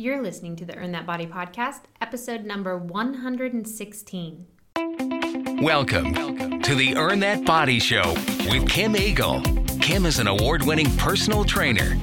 You're 0.00 0.22
listening 0.22 0.56
to 0.56 0.64
the 0.64 0.74
Earn 0.76 0.92
That 0.92 1.04
Body 1.04 1.26
podcast, 1.26 1.80
episode 2.00 2.46
number 2.46 2.78
116. 2.78 4.46
Welcome 5.60 6.62
to 6.62 6.74
the 6.74 6.96
Earn 6.96 7.20
That 7.20 7.44
Body 7.44 7.78
Show 7.78 8.14
with 8.48 8.66
Kim 8.66 8.96
Eagle. 8.96 9.42
Kim 9.82 10.06
is 10.06 10.18
an 10.18 10.26
award 10.26 10.64
winning 10.64 10.90
personal 10.96 11.44
trainer. 11.44 11.98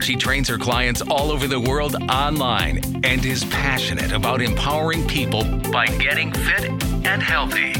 She 0.00 0.16
trains 0.16 0.48
her 0.48 0.56
clients 0.56 1.02
all 1.02 1.30
over 1.30 1.46
the 1.46 1.60
world 1.60 1.94
online 2.10 3.04
and 3.04 3.22
is 3.22 3.44
passionate 3.44 4.12
about 4.12 4.40
empowering 4.40 5.06
people 5.06 5.44
by 5.70 5.84
getting 5.88 6.32
fit 6.32 6.70
and 7.04 7.22
healthy. 7.22 7.74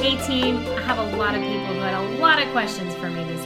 Hey 0.00 0.16
team, 0.26 0.56
I 0.56 0.80
have 0.80 0.98
a 0.98 1.16
lot 1.16 1.36
of 1.36 1.42
people 1.42 1.66
who 1.66 1.78
had 1.78 1.94
a 1.94 2.18
lot 2.18 2.42
of 2.42 2.50
questions 2.50 2.92
for 2.96 2.99
me 2.99 2.99
this 2.99 2.99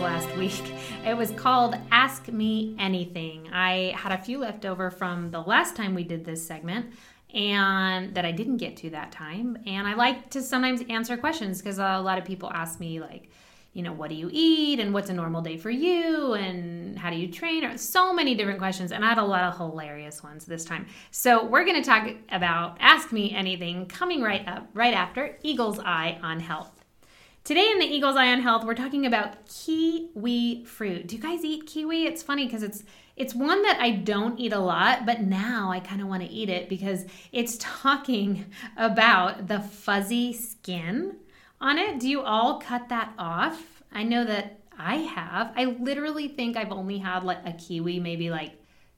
last 0.05 0.37
week. 0.37 0.75
It 1.07 1.17
was 1.17 1.31
called 1.31 1.77
Ask 1.91 2.29
Me 2.29 2.77
Anything. 2.79 3.49
I 3.51 3.95
had 3.97 4.13
a 4.13 4.23
few 4.23 4.39
left 4.39 4.67
over 4.67 4.91
from 4.91 5.31
the 5.31 5.41
last 5.41 5.77
time 5.77 5.95
we 5.95 6.05
did 6.05 6.27
this 6.27 6.47
segment 6.47 6.93
and 7.33 8.15
that 8.15 8.27
I 8.27 8.31
didn't 8.31 8.59
get 8.59 8.77
to 8.79 8.91
that 8.91 9.13
time. 9.13 9.57
And 9.67 9.89
I 9.89 9.95
like 9.95 10.29
to 10.31 10.43
sometimes 10.43 10.83
answer 10.91 11.17
questions 11.17 11.63
because 11.63 11.79
a 11.79 11.99
lot 12.01 12.19
of 12.19 12.27
people 12.27 12.51
ask 12.53 12.79
me 12.79 13.01
like, 13.01 13.31
you 13.73 13.83
know, 13.83 13.95
what 13.95 14.11
do 14.11 14.15
you 14.15 14.29
eat 14.31 14.79
and 14.79 14.93
what's 14.93 15.09
a 15.09 15.15
normal 15.15 15.41
day 15.41 15.57
for 15.57 15.71
you 15.71 16.35
and 16.35 16.99
how 16.99 17.09
do 17.09 17.17
you 17.17 17.33
train? 17.33 17.65
Or 17.65 17.79
so 17.79 18.13
many 18.13 18.35
different 18.35 18.59
questions. 18.59 18.93
And 18.93 19.03
I 19.03 19.09
had 19.09 19.19
a 19.19 19.25
lot 19.25 19.45
of 19.45 19.57
hilarious 19.57 20.23
ones 20.23 20.45
this 20.45 20.67
time. 20.67 20.87
So 21.13 21.47
we're 21.47 21.65
going 21.65 21.83
to 21.83 21.89
talk 21.89 22.11
about 22.31 22.77
Ask 22.79 23.11
Me 23.11 23.35
Anything 23.35 23.87
coming 23.87 24.21
right 24.21 24.47
up, 24.47 24.69
right 24.75 24.93
after 24.93 25.39
Eagle's 25.43 25.79
Eye 25.79 26.19
on 26.23 26.41
Health. 26.41 26.74
Today 27.45 27.71
in 27.71 27.79
the 27.79 27.85
Eagle's 27.85 28.17
Eye 28.17 28.33
on 28.33 28.41
Health, 28.41 28.65
we're 28.65 28.73
talking 28.73 29.05
about 29.05 29.47
kiwi 29.47 30.65
fruit. 30.65 31.07
Do 31.07 31.17
you 31.17 31.21
guys 31.21 31.45
eat 31.45 31.67
kiwi? 31.67 32.07
It's 32.07 32.23
funny 32.23 32.47
because 32.47 32.63
it's 32.63 32.85
it's 33.17 33.35
one 33.35 33.61
that 33.65 33.79
I 33.79 33.91
don't 33.91 34.41
eat 34.41 34.55
a 34.55 34.59
lot, 34.59 35.05
but 35.05 35.21
now 35.21 35.71
I 35.71 35.79
kind 35.79 36.01
of 36.01 36.09
want 36.09 36.23
to 36.23 36.31
eat 36.31 36.49
it 36.49 36.71
because 36.71 37.05
it's 37.33 37.59
talking 37.61 38.47
about 38.79 39.47
the 39.47 39.61
fuzzy 39.61 40.33
skin 40.33 41.17
on 41.61 41.77
it. 41.77 42.01
Do 42.01 42.09
you 42.09 42.23
all 42.23 42.61
cut 42.61 42.89
that 42.89 43.13
off? 43.19 43.83
I 43.93 44.05
know 44.05 44.25
that 44.25 44.61
I 44.79 44.95
have. 44.95 45.53
I 45.55 45.67
literally 45.67 46.29
think 46.29 46.57
I've 46.57 46.73
only 46.73 46.97
had 46.97 47.25
like 47.25 47.47
a 47.47 47.53
kiwi 47.53 48.01
maybe 48.01 48.31
like 48.31 48.53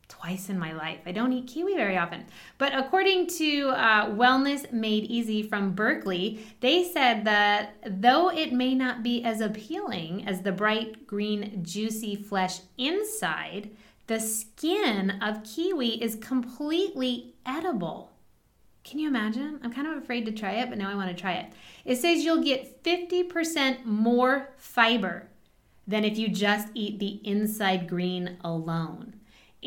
twice 0.08 0.48
in 0.48 0.58
my 0.58 0.72
life. 0.72 1.00
I 1.06 1.12
don't 1.12 1.32
eat 1.32 1.46
kiwi 1.46 1.74
very 1.74 1.96
often. 1.96 2.24
But 2.58 2.76
according 2.76 3.26
to 3.38 3.70
uh, 3.70 4.10
Wellness 4.10 4.72
Made 4.72 5.04
Easy 5.04 5.42
from 5.42 5.72
Berkeley, 5.72 6.46
they 6.60 6.84
said 6.84 7.24
that 7.24 7.74
though 7.86 8.30
it 8.30 8.52
may 8.52 8.74
not 8.74 9.02
be 9.02 9.24
as 9.24 9.40
appealing 9.40 10.26
as 10.26 10.42
the 10.42 10.52
bright 10.52 11.06
green, 11.06 11.64
juicy 11.64 12.16
flesh 12.16 12.60
inside, 12.78 13.70
the 14.06 14.20
skin 14.20 15.10
of 15.20 15.42
kiwi 15.42 16.02
is 16.02 16.16
completely 16.16 17.34
edible. 17.44 18.12
Can 18.84 19.00
you 19.00 19.08
imagine? 19.08 19.58
I'm 19.64 19.72
kind 19.72 19.88
of 19.88 20.00
afraid 20.00 20.26
to 20.26 20.32
try 20.32 20.52
it, 20.52 20.68
but 20.68 20.78
now 20.78 20.88
I 20.88 20.94
want 20.94 21.08
to 21.08 21.20
try 21.20 21.32
it. 21.32 21.52
It 21.84 21.96
says 21.96 22.24
you'll 22.24 22.44
get 22.44 22.84
50% 22.84 23.84
more 23.84 24.50
fiber 24.56 25.28
than 25.88 26.04
if 26.04 26.16
you 26.16 26.28
just 26.28 26.68
eat 26.74 27.00
the 27.00 27.20
inside 27.24 27.88
green 27.88 28.36
alone 28.44 29.15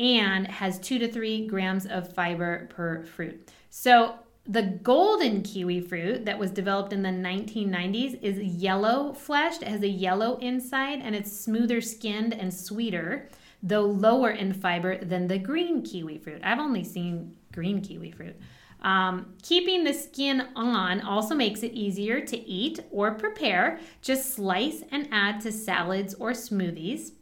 and 0.00 0.46
has 0.48 0.78
two 0.80 0.98
to 0.98 1.06
three 1.06 1.46
grams 1.46 1.86
of 1.86 2.12
fiber 2.12 2.68
per 2.74 3.04
fruit. 3.04 3.52
So, 3.68 4.14
the 4.46 4.62
golden 4.62 5.42
kiwi 5.42 5.82
fruit 5.82 6.24
that 6.24 6.38
was 6.38 6.50
developed 6.50 6.92
in 6.92 7.02
the 7.02 7.10
1990s 7.10 8.18
is 8.22 8.38
yellow 8.38 9.12
fleshed, 9.12 9.62
it 9.62 9.68
has 9.68 9.82
a 9.82 9.88
yellow 9.88 10.38
inside, 10.38 11.00
and 11.02 11.14
it's 11.14 11.30
smoother 11.30 11.80
skinned 11.80 12.32
and 12.32 12.52
sweeter, 12.52 13.28
though 13.62 13.84
lower 13.84 14.30
in 14.30 14.54
fiber 14.54 14.96
than 14.96 15.28
the 15.28 15.38
green 15.38 15.82
kiwi 15.82 16.18
fruit. 16.18 16.40
I've 16.42 16.58
only 16.58 16.82
seen 16.82 17.36
green 17.52 17.82
kiwi 17.82 18.10
fruit. 18.10 18.34
Um, 18.80 19.34
keeping 19.42 19.84
the 19.84 19.92
skin 19.92 20.48
on 20.56 21.02
also 21.02 21.34
makes 21.34 21.62
it 21.62 21.72
easier 21.72 22.22
to 22.22 22.38
eat 22.38 22.80
or 22.90 23.12
prepare. 23.12 23.78
Just 24.00 24.34
slice 24.34 24.82
and 24.90 25.06
add 25.12 25.42
to 25.42 25.52
salads 25.52 26.14
or 26.14 26.30
smoothies. 26.30 27.12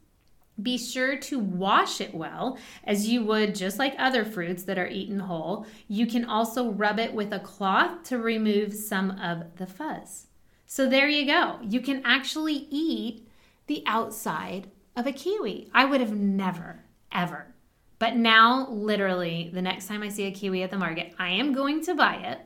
Be 0.60 0.76
sure 0.76 1.16
to 1.16 1.38
wash 1.38 2.00
it 2.00 2.14
well, 2.14 2.58
as 2.84 3.08
you 3.08 3.24
would 3.24 3.54
just 3.54 3.78
like 3.78 3.94
other 3.98 4.24
fruits 4.24 4.64
that 4.64 4.78
are 4.78 4.88
eaten 4.88 5.20
whole. 5.20 5.66
You 5.86 6.06
can 6.06 6.24
also 6.24 6.70
rub 6.70 6.98
it 6.98 7.14
with 7.14 7.32
a 7.32 7.38
cloth 7.38 8.02
to 8.04 8.18
remove 8.18 8.74
some 8.74 9.12
of 9.20 9.56
the 9.56 9.66
fuzz. 9.66 10.26
So 10.66 10.88
there 10.88 11.08
you 11.08 11.26
go. 11.26 11.58
You 11.62 11.80
can 11.80 12.02
actually 12.04 12.66
eat 12.70 13.28
the 13.68 13.82
outside 13.86 14.68
of 14.96 15.06
a 15.06 15.12
kiwi. 15.12 15.70
I 15.72 15.84
would 15.84 16.00
have 16.00 16.14
never, 16.14 16.84
ever. 17.12 17.54
But 17.98 18.16
now, 18.16 18.68
literally, 18.68 19.50
the 19.52 19.62
next 19.62 19.86
time 19.86 20.02
I 20.02 20.08
see 20.08 20.26
a 20.26 20.30
kiwi 20.30 20.62
at 20.62 20.70
the 20.70 20.78
market, 20.78 21.14
I 21.18 21.30
am 21.30 21.52
going 21.52 21.82
to 21.84 21.94
buy 21.94 22.16
it. 22.16 22.40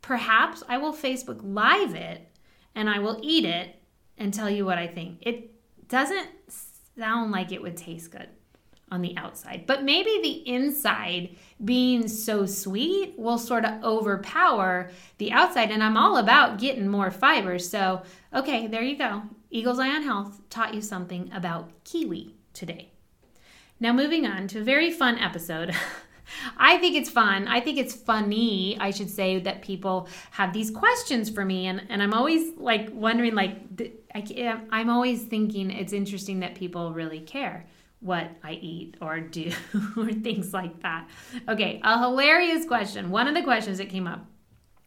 Perhaps 0.00 0.62
I 0.68 0.78
will 0.78 0.92
Facebook 0.92 1.40
Live 1.42 1.94
it 1.94 2.28
and 2.74 2.90
I 2.90 2.98
will 2.98 3.20
eat 3.22 3.44
it 3.44 3.76
and 4.18 4.32
tell 4.32 4.50
you 4.50 4.64
what 4.64 4.78
I 4.78 4.86
think. 4.86 5.18
It 5.22 5.50
doesn't 5.88 6.28
sound 6.96 7.30
like 7.30 7.52
it 7.52 7.62
would 7.62 7.76
taste 7.76 8.10
good 8.10 8.28
on 8.90 9.00
the 9.00 9.16
outside. 9.16 9.64
But 9.66 9.84
maybe 9.84 10.20
the 10.22 10.46
inside 10.48 11.36
being 11.64 12.06
so 12.08 12.44
sweet 12.44 13.18
will 13.18 13.38
sort 13.38 13.64
of 13.64 13.82
overpower 13.82 14.90
the 15.16 15.32
outside. 15.32 15.70
And 15.70 15.82
I'm 15.82 15.96
all 15.96 16.18
about 16.18 16.58
getting 16.58 16.86
more 16.86 17.10
fiber. 17.10 17.58
So, 17.58 18.02
okay, 18.34 18.66
there 18.66 18.82
you 18.82 18.98
go. 18.98 19.22
Eagle's 19.50 19.78
Eye 19.78 19.88
on 19.88 20.02
Health 20.02 20.40
taught 20.50 20.74
you 20.74 20.82
something 20.82 21.30
about 21.32 21.70
kiwi 21.84 22.34
today. 22.52 22.90
Now, 23.80 23.92
moving 23.92 24.26
on 24.26 24.46
to 24.48 24.60
a 24.60 24.64
very 24.64 24.92
fun 24.92 25.18
episode. 25.18 25.74
I 26.56 26.78
think 26.78 26.96
it's 26.96 27.10
fun. 27.10 27.48
I 27.48 27.60
think 27.60 27.78
it's 27.78 27.94
funny, 27.94 28.76
I 28.78 28.90
should 28.90 29.10
say, 29.10 29.40
that 29.40 29.62
people 29.62 30.08
have 30.32 30.52
these 30.52 30.70
questions 30.70 31.28
for 31.30 31.44
me. 31.44 31.66
And, 31.66 31.82
and 31.88 32.02
I'm 32.02 32.14
always 32.14 32.56
like 32.56 32.88
wondering, 32.92 33.34
like, 33.34 34.01
I, 34.14 34.60
I'm 34.70 34.90
always 34.90 35.22
thinking 35.22 35.70
it's 35.70 35.92
interesting 35.92 36.40
that 36.40 36.54
people 36.54 36.92
really 36.92 37.20
care 37.20 37.66
what 38.00 38.30
I 38.42 38.52
eat 38.54 38.96
or 39.00 39.20
do 39.20 39.52
or 39.96 40.12
things 40.12 40.52
like 40.52 40.82
that. 40.82 41.08
Okay, 41.48 41.80
a 41.84 41.98
hilarious 42.00 42.66
question. 42.66 43.10
One 43.10 43.28
of 43.28 43.34
the 43.34 43.42
questions 43.42 43.78
that 43.78 43.88
came 43.88 44.06
up 44.06 44.26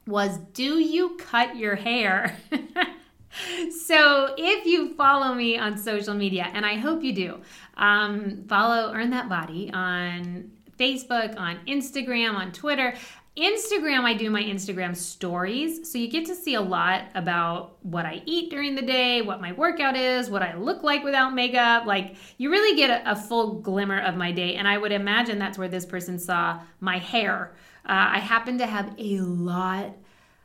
was 0.06 0.38
Do 0.54 0.80
you 0.80 1.16
cut 1.18 1.56
your 1.56 1.76
hair? 1.76 2.38
so 3.86 4.36
if 4.38 4.66
you 4.66 4.94
follow 4.96 5.34
me 5.34 5.58
on 5.58 5.78
social 5.78 6.14
media, 6.14 6.50
and 6.54 6.66
I 6.66 6.76
hope 6.76 7.04
you 7.04 7.14
do, 7.14 7.42
um, 7.78 8.44
follow 8.48 8.94
Earn 8.94 9.10
That 9.12 9.30
Body 9.30 9.72
on 9.74 10.52
Facebook, 10.78 11.40
on 11.40 11.60
Instagram, 11.68 12.36
on 12.36 12.52
Twitter. 12.52 12.96
Instagram, 13.38 14.06
I 14.06 14.14
do 14.14 14.30
my 14.30 14.42
Instagram 14.42 14.96
stories. 14.96 15.92
So 15.92 15.98
you 15.98 16.08
get 16.08 16.26
to 16.28 16.36
see 16.36 16.54
a 16.54 16.62
lot 16.62 17.04
about 17.16 17.84
what 17.84 18.06
I 18.06 18.22
eat 18.26 18.50
during 18.50 18.76
the 18.76 18.82
day, 18.82 19.22
what 19.22 19.42
my 19.42 19.52
workout 19.52 19.98
is, 19.98 20.30
what 20.30 20.42
I 20.42 20.56
look 20.56 20.84
like 20.84 21.04
without 21.04 21.34
makeup. 21.34 21.86
Like 21.86 22.16
you 22.38 22.50
really 22.50 22.78
get 22.78 22.90
a, 22.90 23.12
a 23.12 23.16
full 23.16 23.60
glimmer 23.60 24.00
of 24.00 24.16
my 24.16 24.32
day. 24.32 24.56
And 24.56 24.68
I 24.68 24.78
would 24.78 24.94
imagine 24.94 25.38
that's 25.38 25.58
where 25.58 25.68
this 25.68 25.86
person 25.86 26.18
saw 26.18 26.62
my 26.80 26.98
hair. 26.98 27.54
Uh, 27.86 28.14
I 28.14 28.20
happen 28.20 28.58
to 28.60 28.66
have 28.66 28.96
a 28.98 29.20
lot 29.20 29.94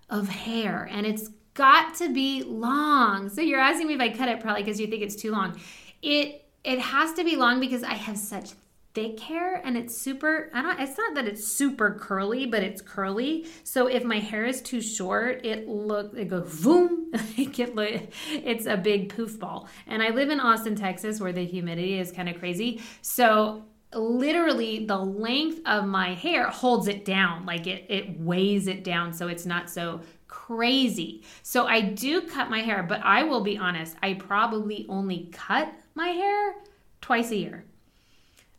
of 0.09 0.29
hair 0.29 0.89
and 0.91 1.07
it's 1.07 1.29
got 1.55 1.95
to 1.97 2.13
be 2.13 2.43
long. 2.43 3.29
So 3.29 3.41
you're 3.41 3.61
asking 3.61 3.87
me 3.87 3.95
if 3.95 4.01
I 4.01 4.09
cut 4.09 4.29
it 4.29 4.41
probably 4.41 4.65
because 4.65 4.81
you 4.81 4.89
think 4.89 5.03
it's 5.03 5.17
too 5.17 5.31
long. 5.31 5.61
It 6.03 6.45
it 6.65 6.79
has 6.79 7.13
to 7.15 7.25
be 7.25 7.37
long 7.37 7.61
because 7.61 7.83
I 7.83 7.95
have 7.95 8.19
such 8.19 8.51
thick 8.93 9.21
hair 9.21 9.61
and 9.65 9.77
it's 9.77 9.97
super 9.97 10.51
I 10.53 10.63
don't 10.63 10.81
it's 10.81 10.99
not 10.99 11.15
that 11.15 11.27
it's 11.27 11.47
super 11.47 11.95
curly 11.95 12.47
but 12.47 12.63
it's 12.63 12.83
curly. 12.83 13.47
So 13.63 13.87
if 13.87 14.05
my 14.05 14.19
hair 14.19 14.45
is 14.45 14.61
too 14.61 14.81
short 14.81 15.45
it 15.45 15.69
look 15.69 16.17
it 16.17 16.29
goes 16.29 16.61
boom 16.61 17.11
it 17.37 18.13
it's 18.31 18.67
a 18.67 18.77
big 18.77 19.15
poof 19.15 19.39
ball 19.39 19.69
and 19.87 20.03
I 20.03 20.11
live 20.11 20.31
in 20.31 20.41
Austin 20.41 20.75
Texas 20.75 21.21
where 21.21 21.33
the 21.33 21.45
humidity 21.45 21.99
is 21.99 22.11
kind 22.11 22.29
of 22.29 22.39
crazy. 22.39 22.83
So 23.01 23.65
literally 23.95 24.87
the 24.87 24.99
length 24.99 25.61
of 25.67 25.85
my 25.87 26.15
hair 26.15 26.49
holds 26.49 26.89
it 26.89 27.05
down 27.05 27.47
like 27.47 27.69
it 27.69 27.87
it 27.89 28.19
weighs 28.19 28.67
it 28.67 28.83
down 28.83 29.13
so 29.13 29.29
it's 29.29 29.47
not 29.47 29.71
so 29.71 30.01
crazy. 30.27 31.23
So 31.43 31.67
I 31.67 31.81
do 31.81 32.23
cut 32.23 32.51
my 32.51 32.61
hair 32.61 32.83
but 32.83 33.01
I 33.05 33.23
will 33.23 33.43
be 33.43 33.57
honest 33.57 33.97
I 34.03 34.15
probably 34.15 34.85
only 34.89 35.29
cut 35.33 35.73
my 35.95 36.09
hair 36.09 36.55
twice 37.01 37.31
a 37.31 37.37
year 37.37 37.65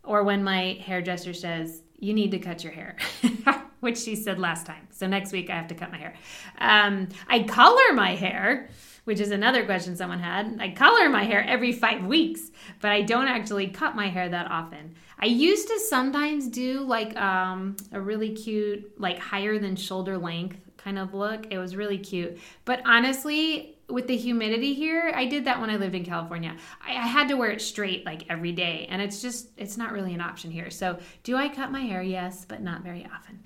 or 0.04 0.24
when 0.24 0.44
my 0.44 0.80
hairdresser 0.86 1.34
says, 1.34 1.84
you 2.00 2.14
need 2.14 2.32
to 2.32 2.40
cut 2.40 2.64
your 2.64 2.74
hair, 2.74 2.98
which 3.80 3.98
she 3.98 4.16
said 4.16 4.40
last 4.40 4.66
time. 4.66 4.88
So 4.92 5.08
next 5.08 5.32
week 5.32 5.50
I 5.50 5.56
have 5.56 5.68
to 5.68 5.76
cut 5.76 5.92
my 5.92 5.98
hair. 5.98 6.16
Um, 6.58 7.10
I 7.28 7.44
color 7.44 7.94
my 7.94 8.16
hair, 8.16 8.70
which 9.04 9.20
is 9.20 9.32
another 9.32 9.66
question 9.66 9.96
someone 9.96 10.20
had. 10.20 10.58
I 10.60 10.72
color 10.72 11.10
my 11.10 11.24
hair 11.24 11.46
every 11.48 11.72
five 11.72 12.06
weeks, 12.06 12.52
but 12.82 12.92
I 12.92 13.04
don't 13.04 13.28
actually 13.28 13.68
cut 13.68 13.96
my 13.96 14.08
hair 14.08 14.28
that 14.30 14.50
often. 14.50 14.96
I 15.20 15.28
used 15.28 15.68
to 15.68 15.80
sometimes 15.80 16.48
do 16.48 16.82
like 16.82 17.16
um, 17.16 17.78
a 17.92 18.02
really 18.02 18.34
cute, 18.34 19.00
like 19.00 19.20
higher 19.20 19.60
than 19.60 19.76
shoulder 19.76 20.18
length 20.18 20.58
kind 20.78 20.98
of 20.98 21.14
look. 21.14 21.46
It 21.52 21.60
was 21.60 21.76
really 21.76 22.00
cute. 22.00 22.40
But 22.66 22.82
honestly, 22.86 23.78
with 23.92 24.08
the 24.08 24.18
humidity 24.18 24.74
here, 24.74 25.12
I 25.16 25.26
did 25.26 25.46
that 25.46 25.60
when 25.60 25.70
I 25.70 25.76
lived 25.76 25.96
in 25.96 26.06
California. 26.06 26.56
I, 26.86 26.92
I, 26.92 27.08
had 27.08 27.28
to 27.30 27.36
wear 27.36 27.52
it 27.52 27.62
straight 27.62 28.06
like 28.06 28.24
every 28.30 28.52
day, 28.52 28.88
and 28.90 29.02
it's 29.02 29.22
just, 29.22 29.50
it's 29.58 29.78
not 29.78 29.92
really 29.92 30.14
an 30.14 30.22
option 30.22 30.52
here. 30.52 30.70
So, 30.70 31.00
do 31.24 31.36
I 31.36 31.50
cut 31.50 31.72
my 31.72 31.82
hair? 31.82 32.02
Yes, 32.02 32.46
but 32.46 32.62
not 32.62 32.84
very 32.84 33.06
often. 33.06 33.40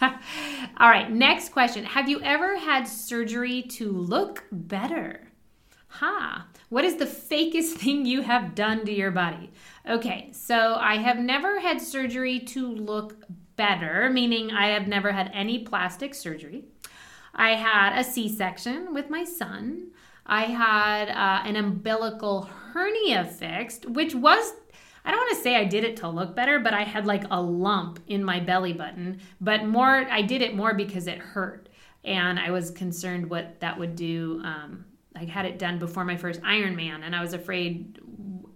All 0.78 0.88
right, 0.88 1.10
next 1.10 1.50
question 1.50 1.84
Have 1.84 2.08
you 2.08 2.20
ever 2.22 2.56
had 2.56 2.88
surgery 2.88 3.62
to 3.62 3.90
look 3.90 4.44
better? 4.50 5.28
Ha! 5.88 6.46
Huh. 6.46 6.60
What 6.68 6.84
is 6.84 6.96
the 6.96 7.06
fakest 7.06 7.72
thing 7.78 8.06
you 8.06 8.22
have 8.22 8.54
done 8.54 8.86
to 8.86 8.92
your 8.92 9.10
body? 9.10 9.50
Okay, 9.88 10.30
so 10.32 10.76
I 10.80 10.96
have 10.96 11.18
never 11.18 11.60
had 11.60 11.80
surgery 11.80 12.40
to 12.40 12.68
look 12.68 13.24
better, 13.56 14.08
meaning 14.08 14.50
I 14.52 14.68
have 14.68 14.86
never 14.86 15.12
had 15.12 15.30
any 15.34 15.64
plastic 15.64 16.14
surgery. 16.14 16.64
I 17.34 17.50
had 17.50 17.98
a 17.98 18.04
C 18.04 18.28
section 18.28 18.92
with 18.94 19.10
my 19.10 19.24
son. 19.24 19.88
I 20.26 20.44
had 20.44 21.08
uh, 21.08 21.42
an 21.46 21.56
umbilical 21.56 22.42
hernia 22.42 23.24
fixed, 23.24 23.88
which 23.88 24.14
was 24.14 24.52
I 25.04 25.10
don't 25.10 25.20
want 25.20 25.36
to 25.36 25.42
say 25.42 25.56
I 25.56 25.64
did 25.64 25.84
it 25.84 25.96
to 25.98 26.08
look 26.08 26.36
better, 26.36 26.58
but 26.58 26.74
I 26.74 26.82
had 26.82 27.06
like 27.06 27.24
a 27.30 27.40
lump 27.40 28.00
in 28.06 28.22
my 28.22 28.40
belly 28.40 28.72
button. 28.72 29.20
But 29.40 29.64
more, 29.64 30.06
I 30.10 30.22
did 30.22 30.42
it 30.42 30.54
more 30.54 30.74
because 30.74 31.06
it 31.06 31.18
hurt. 31.18 31.68
And 32.04 32.38
I 32.38 32.50
was 32.50 32.70
concerned 32.70 33.28
what 33.28 33.60
that 33.60 33.78
would 33.78 33.96
do. 33.96 34.40
Um, 34.44 34.84
I 35.16 35.24
had 35.24 35.46
it 35.46 35.58
done 35.58 35.78
before 35.78 36.04
my 36.04 36.16
first 36.16 36.40
Ironman, 36.42 37.02
and 37.02 37.16
I 37.16 37.20
was 37.20 37.32
afraid 37.32 37.98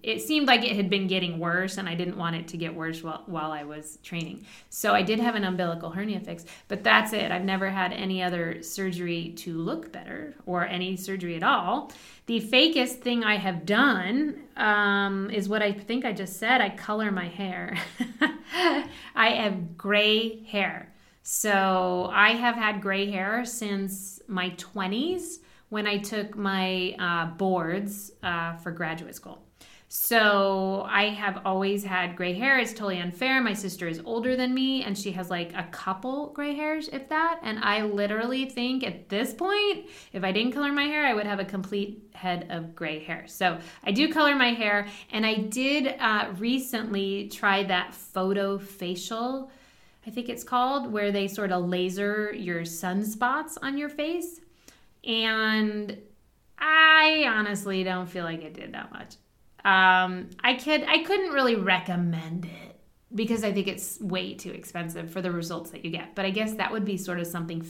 it 0.04 0.20
seemed 0.20 0.46
like 0.46 0.62
it 0.62 0.76
had 0.76 0.90
been 0.90 1.06
getting 1.06 1.38
worse 1.38 1.78
and 1.78 1.88
I 1.88 1.94
didn't 1.94 2.18
want 2.18 2.36
it 2.36 2.48
to 2.48 2.58
get 2.58 2.74
worse 2.74 3.02
while, 3.02 3.22
while 3.24 3.50
I 3.52 3.64
was 3.64 3.98
training. 4.02 4.44
So 4.68 4.92
I 4.92 5.00
did 5.00 5.18
have 5.18 5.34
an 5.34 5.44
umbilical 5.44 5.90
hernia 5.90 6.20
fix, 6.20 6.44
but 6.68 6.84
that's 6.84 7.14
it. 7.14 7.32
I've 7.32 7.44
never 7.44 7.70
had 7.70 7.92
any 7.94 8.22
other 8.22 8.62
surgery 8.62 9.30
to 9.38 9.56
look 9.56 9.92
better 9.92 10.34
or 10.44 10.66
any 10.66 10.96
surgery 10.96 11.36
at 11.36 11.42
all. 11.42 11.90
The 12.26 12.40
fakest 12.40 13.00
thing 13.00 13.24
I 13.24 13.36
have 13.36 13.64
done 13.64 14.42
um, 14.56 15.30
is 15.30 15.48
what 15.48 15.62
I 15.62 15.72
think 15.72 16.04
I 16.04 16.12
just 16.12 16.38
said 16.38 16.60
I 16.60 16.68
color 16.68 17.10
my 17.10 17.28
hair. 17.28 17.76
I 19.14 19.28
have 19.30 19.78
gray 19.78 20.44
hair. 20.44 20.92
So 21.22 22.10
I 22.12 22.32
have 22.32 22.56
had 22.56 22.82
gray 22.82 23.10
hair 23.10 23.46
since 23.46 24.20
my 24.28 24.50
20s 24.50 25.38
when 25.70 25.86
I 25.86 25.96
took 25.96 26.36
my 26.36 26.94
uh, 26.98 27.26
boards 27.36 28.12
uh, 28.22 28.56
for 28.56 28.70
graduate 28.70 29.14
school. 29.14 29.43
So 29.96 30.88
I 30.90 31.10
have 31.10 31.42
always 31.44 31.84
had 31.84 32.16
gray 32.16 32.34
hair. 32.34 32.58
It's 32.58 32.72
totally 32.72 32.98
unfair. 32.98 33.40
My 33.40 33.52
sister 33.52 33.86
is 33.86 34.02
older 34.04 34.34
than 34.34 34.52
me 34.52 34.82
and 34.82 34.98
she 34.98 35.12
has 35.12 35.30
like 35.30 35.54
a 35.54 35.68
couple 35.70 36.30
gray 36.30 36.52
hairs, 36.52 36.88
if 36.92 37.08
that. 37.10 37.38
And 37.44 37.60
I 37.60 37.82
literally 37.82 38.46
think 38.46 38.82
at 38.82 39.08
this 39.08 39.32
point, 39.32 39.86
if 40.12 40.24
I 40.24 40.32
didn't 40.32 40.50
color 40.50 40.72
my 40.72 40.82
hair, 40.82 41.06
I 41.06 41.14
would 41.14 41.26
have 41.26 41.38
a 41.38 41.44
complete 41.44 42.02
head 42.12 42.48
of 42.50 42.74
gray 42.74 43.04
hair. 43.04 43.26
So 43.28 43.56
I 43.84 43.92
do 43.92 44.12
color 44.12 44.34
my 44.34 44.52
hair. 44.52 44.88
And 45.12 45.24
I 45.24 45.36
did 45.36 45.94
uh, 46.00 46.32
recently 46.38 47.28
try 47.28 47.62
that 47.62 47.94
photo 47.94 48.58
facial, 48.58 49.52
I 50.04 50.10
think 50.10 50.28
it's 50.28 50.42
called, 50.42 50.92
where 50.92 51.12
they 51.12 51.28
sort 51.28 51.52
of 51.52 51.66
laser 51.66 52.34
your 52.34 52.62
sunspots 52.62 53.58
on 53.62 53.78
your 53.78 53.90
face. 53.90 54.40
And 55.04 55.96
I 56.58 57.26
honestly 57.28 57.84
don't 57.84 58.08
feel 58.08 58.24
like 58.24 58.42
it 58.42 58.54
did 58.54 58.74
that 58.74 58.90
much. 58.90 59.14
Um, 59.64 60.30
I 60.42 60.54
could 60.54 60.84
I 60.84 61.02
couldn't 61.04 61.32
really 61.32 61.56
recommend 61.56 62.44
it 62.44 62.80
because 63.14 63.44
I 63.44 63.52
think 63.52 63.68
it's 63.68 63.98
way 64.00 64.34
too 64.34 64.50
expensive 64.50 65.10
for 65.10 65.22
the 65.22 65.30
results 65.30 65.70
that 65.70 65.84
you 65.84 65.90
get. 65.90 66.14
But 66.14 66.24
I 66.24 66.30
guess 66.30 66.54
that 66.54 66.72
would 66.72 66.84
be 66.84 66.96
sort 66.96 67.18
of 67.18 67.26
something 67.26 67.64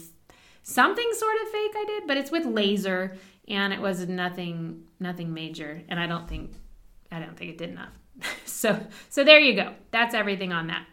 something 0.63 1.11
sort 1.13 1.37
of 1.43 1.49
fake 1.51 1.73
I 1.77 1.85
did, 1.87 2.07
but 2.07 2.17
it's 2.17 2.31
with 2.31 2.47
laser 2.47 3.17
and 3.47 3.73
it 3.73 3.81
was 3.81 4.09
nothing 4.09 4.85
nothing 4.99 5.33
major 5.33 5.83
and 5.89 6.01
I 6.01 6.07
don't 6.07 6.29
think 6.29 6.53
I 7.13 7.21
don't 7.21 7.37
think 7.37 7.51
it 7.51 7.59
did 7.59 7.71
enough. 7.71 7.93
so 8.45 8.81
so 9.09 9.23
there 9.23 9.39
you 9.39 9.55
go. 9.55 9.75
That's 9.91 10.15
everything 10.15 10.53
on 10.53 10.69
that. 10.69 10.87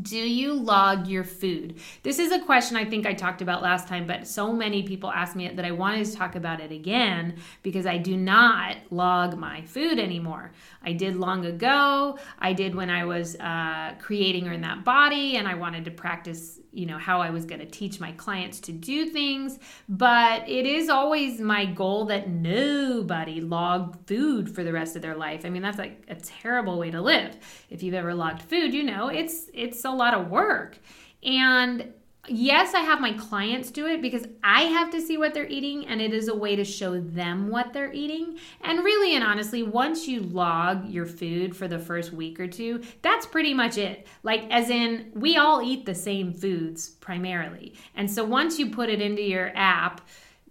Do 0.00 0.18
you 0.18 0.52
log 0.52 1.08
your 1.08 1.24
food? 1.24 1.80
This 2.04 2.20
is 2.20 2.30
a 2.30 2.38
question 2.38 2.76
I 2.76 2.84
think 2.84 3.06
I 3.06 3.12
talked 3.12 3.42
about 3.42 3.60
last 3.60 3.88
time, 3.88 4.06
but 4.06 4.28
so 4.28 4.52
many 4.52 4.84
people 4.84 5.10
ask 5.10 5.34
me 5.34 5.46
it 5.46 5.56
that 5.56 5.64
I 5.64 5.72
wanted 5.72 6.06
to 6.06 6.14
talk 6.14 6.36
about 6.36 6.60
it 6.60 6.70
again 6.70 7.38
because 7.64 7.86
I 7.86 7.98
do 7.98 8.16
not 8.16 8.76
log 8.90 9.36
my 9.36 9.62
food 9.62 9.98
anymore. 9.98 10.52
I 10.84 10.92
did 10.92 11.16
long 11.16 11.44
ago. 11.44 12.20
I 12.38 12.52
did 12.52 12.76
when 12.76 12.88
I 12.88 13.04
was 13.04 13.34
uh, 13.40 13.94
creating 13.98 14.46
Earn 14.46 14.60
That 14.60 14.84
Body, 14.84 15.36
and 15.36 15.48
I 15.48 15.54
wanted 15.54 15.84
to 15.86 15.90
practice, 15.90 16.59
you 16.72 16.86
know, 16.86 16.98
how 16.98 17.20
I 17.20 17.30
was 17.30 17.44
going 17.44 17.60
to 17.60 17.66
teach 17.66 18.00
my 18.00 18.12
clients 18.12 18.60
to 18.60 18.72
do 18.72 19.06
things. 19.06 19.58
But 19.88 20.48
it 20.48 20.66
is 20.66 20.88
always 20.88 21.40
my 21.40 21.64
goal 21.64 22.06
that 22.06 22.28
nobody 22.28 23.40
log 23.40 24.06
food 24.06 24.54
for 24.54 24.62
the 24.62 24.72
rest 24.72 24.96
of 24.96 25.02
their 25.02 25.16
life. 25.16 25.44
I 25.44 25.50
mean, 25.50 25.62
that's 25.62 25.78
like 25.78 26.04
a 26.08 26.14
terrible 26.14 26.78
way 26.78 26.90
to 26.90 27.00
live. 27.00 27.36
If 27.70 27.82
you've 27.82 27.94
ever 27.94 28.14
logged 28.14 28.42
food, 28.42 28.72
you 28.72 28.82
know 28.82 29.08
it's 29.08 29.50
it's 29.52 29.84
a 29.84 29.90
lot 29.90 30.14
of 30.14 30.28
work. 30.28 30.78
And 31.22 31.92
yes, 32.30 32.74
I 32.74 32.80
have 32.80 33.00
my 33.00 33.12
clients 33.12 33.70
do 33.70 33.86
it 33.86 34.00
because 34.00 34.26
I 34.42 34.62
have 34.62 34.90
to 34.90 35.00
see 35.00 35.18
what 35.18 35.34
they're 35.34 35.48
eating 35.48 35.86
and 35.86 36.00
it 36.00 36.14
is 36.14 36.28
a 36.28 36.34
way 36.34 36.56
to 36.56 36.64
show 36.64 37.00
them 37.00 37.48
what 37.48 37.72
they're 37.72 37.92
eating. 37.92 38.38
And 38.62 38.84
really 38.84 39.14
and 39.14 39.24
honestly, 39.24 39.62
once 39.62 40.06
you 40.06 40.20
log 40.20 40.88
your 40.88 41.06
food 41.06 41.56
for 41.56 41.68
the 41.68 41.78
first 41.78 42.12
week 42.12 42.38
or 42.38 42.46
two, 42.46 42.82
that's 43.02 43.26
pretty 43.26 43.52
much 43.52 43.76
it. 43.76 44.06
Like, 44.22 44.44
as 44.50 44.70
in, 44.70 45.10
we 45.14 45.36
all 45.36 45.60
eat 45.60 45.84
the 45.84 45.94
same 45.94 46.32
foods 46.32 46.88
primarily. 46.88 47.74
And 47.94 48.10
so 48.10 48.24
once 48.24 48.58
you 48.58 48.70
put 48.70 48.88
it 48.88 49.00
into 49.00 49.22
your 49.22 49.52
app, 49.54 50.00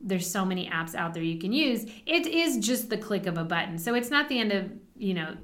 there's 0.02 0.30
so 0.30 0.46
many 0.46 0.70
apps 0.70 0.96
out 0.96 1.14
there 1.14 1.24
you 1.24 1.40
can 1.40 1.52
use. 1.52 1.86
It 2.06 2.28
is 2.28 2.58
just 2.58 2.90
the 2.90 2.98
click 2.98 3.26
of 3.26 3.38
a 3.38 3.44
button. 3.44 3.78
So 3.78 3.96
it's 3.96 4.10
not 4.10 4.30
the 4.30 4.40
end 4.40 4.52
of, 4.52 4.72
you 4.98 5.14
know, 5.14 5.36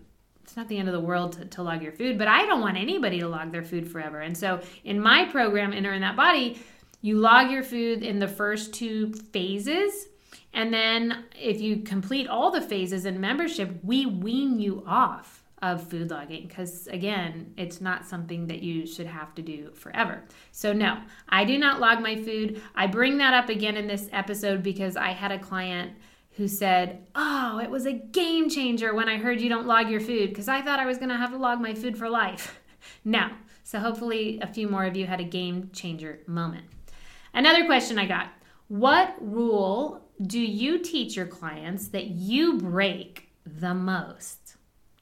not 0.55 0.67
the 0.67 0.77
end 0.77 0.87
of 0.87 0.93
the 0.93 0.99
world 0.99 1.33
to, 1.33 1.45
to, 1.45 1.63
log 1.63 1.81
your 1.81 1.91
food, 1.91 2.17
but 2.17 2.27
I 2.27 2.45
don't 2.45 2.61
want 2.61 2.77
anybody 2.77 3.19
to 3.19 3.27
log 3.27 3.51
their 3.51 3.63
food 3.63 3.89
forever. 3.89 4.21
And 4.21 4.37
so 4.37 4.61
in 4.83 4.99
my 4.99 5.25
program, 5.25 5.73
Enter 5.73 5.93
in 5.93 6.01
That 6.01 6.15
Body, 6.15 6.59
you 7.01 7.17
log 7.17 7.51
your 7.51 7.63
food 7.63 8.03
in 8.03 8.19
the 8.19 8.27
first 8.27 8.73
two 8.73 9.13
phases. 9.31 10.07
And 10.53 10.73
then 10.73 11.25
if 11.39 11.61
you 11.61 11.81
complete 11.83 12.27
all 12.27 12.51
the 12.51 12.61
phases 12.61 13.05
in 13.05 13.19
membership, 13.19 13.79
we 13.83 14.05
wean 14.05 14.59
you 14.59 14.83
off 14.87 15.43
of 15.61 15.87
food 15.89 16.11
logging 16.11 16.47
because 16.47 16.87
again 16.87 17.53
it's 17.57 17.79
not 17.79 18.05
something 18.05 18.47
that 18.47 18.61
you 18.61 18.85
should 18.85 19.07
have 19.07 19.33
to 19.33 19.41
do 19.41 19.71
forever 19.73 20.21
so 20.51 20.73
no 20.73 20.99
i 21.29 21.45
do 21.45 21.57
not 21.57 21.79
log 21.79 22.01
my 22.01 22.15
food 22.15 22.61
i 22.75 22.85
bring 22.85 23.17
that 23.17 23.33
up 23.33 23.49
again 23.49 23.77
in 23.77 23.87
this 23.87 24.09
episode 24.11 24.61
because 24.61 24.97
i 24.97 25.09
had 25.11 25.31
a 25.31 25.39
client 25.39 25.93
who 26.37 26.47
said, 26.47 27.05
Oh, 27.15 27.59
it 27.59 27.69
was 27.69 27.85
a 27.85 27.93
game 27.93 28.49
changer 28.49 28.93
when 28.93 29.09
I 29.09 29.17
heard 29.17 29.41
you 29.41 29.49
don't 29.49 29.67
log 29.67 29.89
your 29.89 30.01
food 30.01 30.29
because 30.29 30.47
I 30.47 30.61
thought 30.61 30.79
I 30.79 30.85
was 30.85 30.97
going 30.97 31.09
to 31.09 31.17
have 31.17 31.31
to 31.31 31.37
log 31.37 31.61
my 31.61 31.73
food 31.73 31.97
for 31.97 32.09
life. 32.09 32.59
no. 33.05 33.29
So 33.63 33.79
hopefully, 33.79 34.39
a 34.41 34.47
few 34.47 34.67
more 34.67 34.85
of 34.85 34.95
you 34.95 35.07
had 35.07 35.19
a 35.19 35.25
game 35.25 35.71
changer 35.73 36.19
moment. 36.27 36.65
Another 37.33 37.65
question 37.65 37.97
I 37.97 38.05
got 38.05 38.29
What 38.67 39.15
rule 39.19 40.05
do 40.21 40.39
you 40.39 40.79
teach 40.79 41.15
your 41.15 41.25
clients 41.25 41.87
that 41.89 42.07
you 42.07 42.57
break 42.57 43.29
the 43.45 43.73
most? 43.73 44.55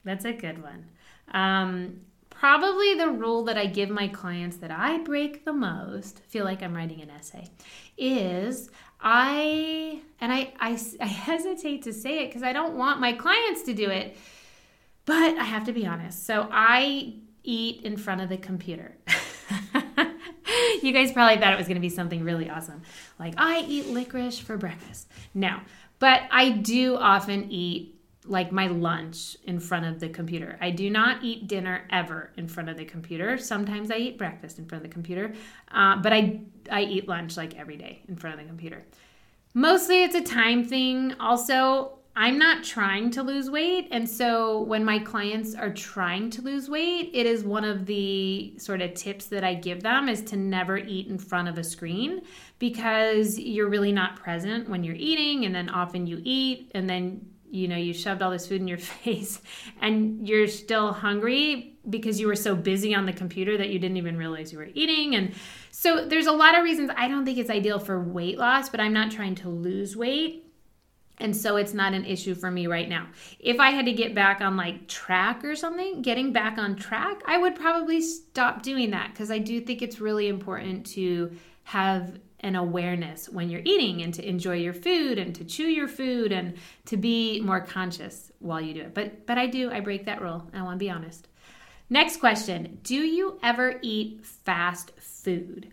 That's 0.04 0.24
a 0.24 0.32
good 0.32 0.62
one. 0.62 0.86
Um, 1.32 2.00
probably 2.44 2.92
the 2.92 3.08
rule 3.08 3.44
that 3.44 3.56
I 3.56 3.64
give 3.64 3.88
my 3.88 4.06
clients 4.06 4.58
that 4.58 4.70
I 4.70 4.98
break 4.98 5.46
the 5.46 5.52
most, 5.54 6.18
feel 6.26 6.44
like 6.44 6.62
I'm 6.62 6.76
writing 6.76 7.00
an 7.00 7.08
essay, 7.08 7.48
is 7.96 8.68
I, 9.00 10.02
and 10.20 10.30
I, 10.30 10.52
I, 10.60 10.78
I 11.00 11.06
hesitate 11.06 11.84
to 11.84 11.92
say 11.94 12.22
it 12.22 12.26
because 12.26 12.42
I 12.42 12.52
don't 12.52 12.76
want 12.76 13.00
my 13.00 13.14
clients 13.14 13.62
to 13.62 13.72
do 13.72 13.88
it, 13.88 14.18
but 15.06 15.38
I 15.38 15.44
have 15.44 15.64
to 15.64 15.72
be 15.72 15.86
honest. 15.86 16.26
So 16.26 16.46
I 16.52 17.14
eat 17.44 17.80
in 17.82 17.96
front 17.96 18.20
of 18.20 18.28
the 18.28 18.36
computer. 18.36 18.94
you 20.82 20.92
guys 20.92 21.12
probably 21.12 21.40
thought 21.40 21.54
it 21.54 21.56
was 21.56 21.66
going 21.66 21.76
to 21.76 21.80
be 21.80 21.88
something 21.88 22.24
really 22.24 22.50
awesome. 22.50 22.82
Like, 23.18 23.32
I 23.38 23.64
eat 23.66 23.86
licorice 23.86 24.38
for 24.38 24.58
breakfast. 24.58 25.10
No, 25.32 25.60
but 25.98 26.24
I 26.30 26.50
do 26.50 26.96
often 26.96 27.50
eat 27.50 27.93
like 28.26 28.50
my 28.52 28.66
lunch 28.68 29.36
in 29.44 29.60
front 29.60 29.84
of 29.84 30.00
the 30.00 30.08
computer. 30.08 30.56
I 30.60 30.70
do 30.70 30.88
not 30.88 31.22
eat 31.22 31.46
dinner 31.46 31.86
ever 31.90 32.30
in 32.36 32.48
front 32.48 32.68
of 32.68 32.76
the 32.76 32.84
computer. 32.84 33.36
Sometimes 33.36 33.90
I 33.90 33.96
eat 33.96 34.18
breakfast 34.18 34.58
in 34.58 34.66
front 34.66 34.84
of 34.84 34.90
the 34.90 34.94
computer, 34.94 35.34
uh, 35.70 35.96
but 35.96 36.12
I 36.12 36.40
I 36.70 36.82
eat 36.82 37.06
lunch 37.06 37.36
like 37.36 37.54
every 37.58 37.76
day 37.76 38.02
in 38.08 38.16
front 38.16 38.34
of 38.34 38.40
the 38.40 38.48
computer. 38.48 38.84
Mostly 39.52 40.02
it's 40.02 40.14
a 40.14 40.22
time 40.22 40.64
thing. 40.64 41.14
Also, 41.20 41.98
I'm 42.16 42.38
not 42.38 42.62
trying 42.62 43.10
to 43.12 43.22
lose 43.22 43.50
weight. 43.50 43.88
And 43.90 44.08
so 44.08 44.62
when 44.62 44.84
my 44.84 45.00
clients 45.00 45.54
are 45.54 45.72
trying 45.72 46.30
to 46.30 46.42
lose 46.42 46.70
weight, 46.70 47.10
it 47.12 47.26
is 47.26 47.42
one 47.42 47.64
of 47.64 47.86
the 47.86 48.54
sort 48.56 48.82
of 48.82 48.94
tips 48.94 49.26
that 49.26 49.42
I 49.42 49.54
give 49.54 49.82
them 49.82 50.08
is 50.08 50.22
to 50.22 50.36
never 50.36 50.78
eat 50.78 51.08
in 51.08 51.18
front 51.18 51.48
of 51.48 51.58
a 51.58 51.64
screen 51.64 52.22
because 52.60 53.38
you're 53.38 53.68
really 53.68 53.90
not 53.90 54.14
present 54.16 54.68
when 54.68 54.84
you're 54.84 54.94
eating. 54.94 55.44
And 55.44 55.52
then 55.52 55.68
often 55.68 56.06
you 56.06 56.20
eat 56.22 56.70
and 56.74 56.88
then 56.88 57.33
you 57.54 57.68
know 57.68 57.76
you 57.76 57.94
shoved 57.94 58.22
all 58.22 58.30
this 58.30 58.46
food 58.46 58.60
in 58.60 58.68
your 58.68 58.78
face 59.02 59.40
and 59.80 60.26
you're 60.26 60.48
still 60.48 60.92
hungry 60.92 61.76
because 61.88 62.18
you 62.18 62.26
were 62.26 62.36
so 62.36 62.54
busy 62.54 62.94
on 62.94 63.06
the 63.06 63.12
computer 63.12 63.56
that 63.56 63.68
you 63.68 63.78
didn't 63.78 63.96
even 63.96 64.16
realize 64.16 64.52
you 64.52 64.58
were 64.58 64.70
eating. 64.74 65.14
And 65.14 65.34
so 65.70 66.06
there's 66.06 66.26
a 66.26 66.32
lot 66.32 66.56
of 66.56 66.64
reasons. 66.64 66.90
I 66.96 67.08
don't 67.08 67.26
think 67.26 67.36
it's 67.36 67.50
ideal 67.50 67.78
for 67.78 68.00
weight 68.00 68.38
loss 68.38 68.68
but 68.68 68.80
i'm 68.80 68.92
not 68.92 69.10
trying 69.10 69.34
to 69.36 69.48
lose 69.48 69.96
weight. 69.96 70.40
And 71.18 71.36
so 71.36 71.56
it's 71.56 71.74
not 71.74 71.94
an 71.94 72.04
issue 72.04 72.34
for 72.34 72.50
me 72.50 72.66
right 72.66 72.88
now. 72.88 73.06
If 73.38 73.60
I 73.60 73.70
had 73.70 73.86
to 73.86 73.92
get 73.92 74.16
back 74.16 74.40
on 74.40 74.56
like 74.56 74.88
track 74.88 75.44
or 75.44 75.54
something, 75.54 76.02
getting 76.02 76.32
back 76.32 76.58
on 76.58 76.74
track, 76.74 77.22
I 77.24 77.38
would 77.38 77.54
probably 77.54 78.02
stop 78.02 78.62
doing 78.62 78.90
that 78.90 79.12
because 79.12 79.30
I 79.30 79.38
do 79.38 79.60
think 79.60 79.80
it's 79.80 80.00
really 80.00 80.26
important 80.26 80.86
to 80.86 81.30
have 81.62 82.18
an 82.44 82.54
awareness 82.56 83.28
when 83.28 83.48
you're 83.48 83.62
eating 83.64 84.02
and 84.02 84.12
to 84.14 84.28
enjoy 84.28 84.56
your 84.56 84.74
food 84.74 85.18
and 85.18 85.34
to 85.34 85.44
chew 85.44 85.66
your 85.66 85.88
food 85.88 86.30
and 86.30 86.54
to 86.84 86.96
be 86.96 87.40
more 87.40 87.60
conscious 87.60 88.30
while 88.38 88.60
you 88.60 88.74
do 88.74 88.82
it. 88.82 88.94
But 88.94 89.26
but 89.26 89.38
I 89.38 89.46
do, 89.46 89.70
I 89.72 89.80
break 89.80 90.04
that 90.04 90.20
rule. 90.20 90.48
I 90.52 90.62
want 90.62 90.78
to 90.78 90.84
be 90.84 90.90
honest. 90.90 91.28
Next 91.90 92.18
question, 92.18 92.78
do 92.82 92.96
you 92.96 93.38
ever 93.42 93.78
eat 93.82 94.24
fast 94.24 94.92
food? 94.98 95.72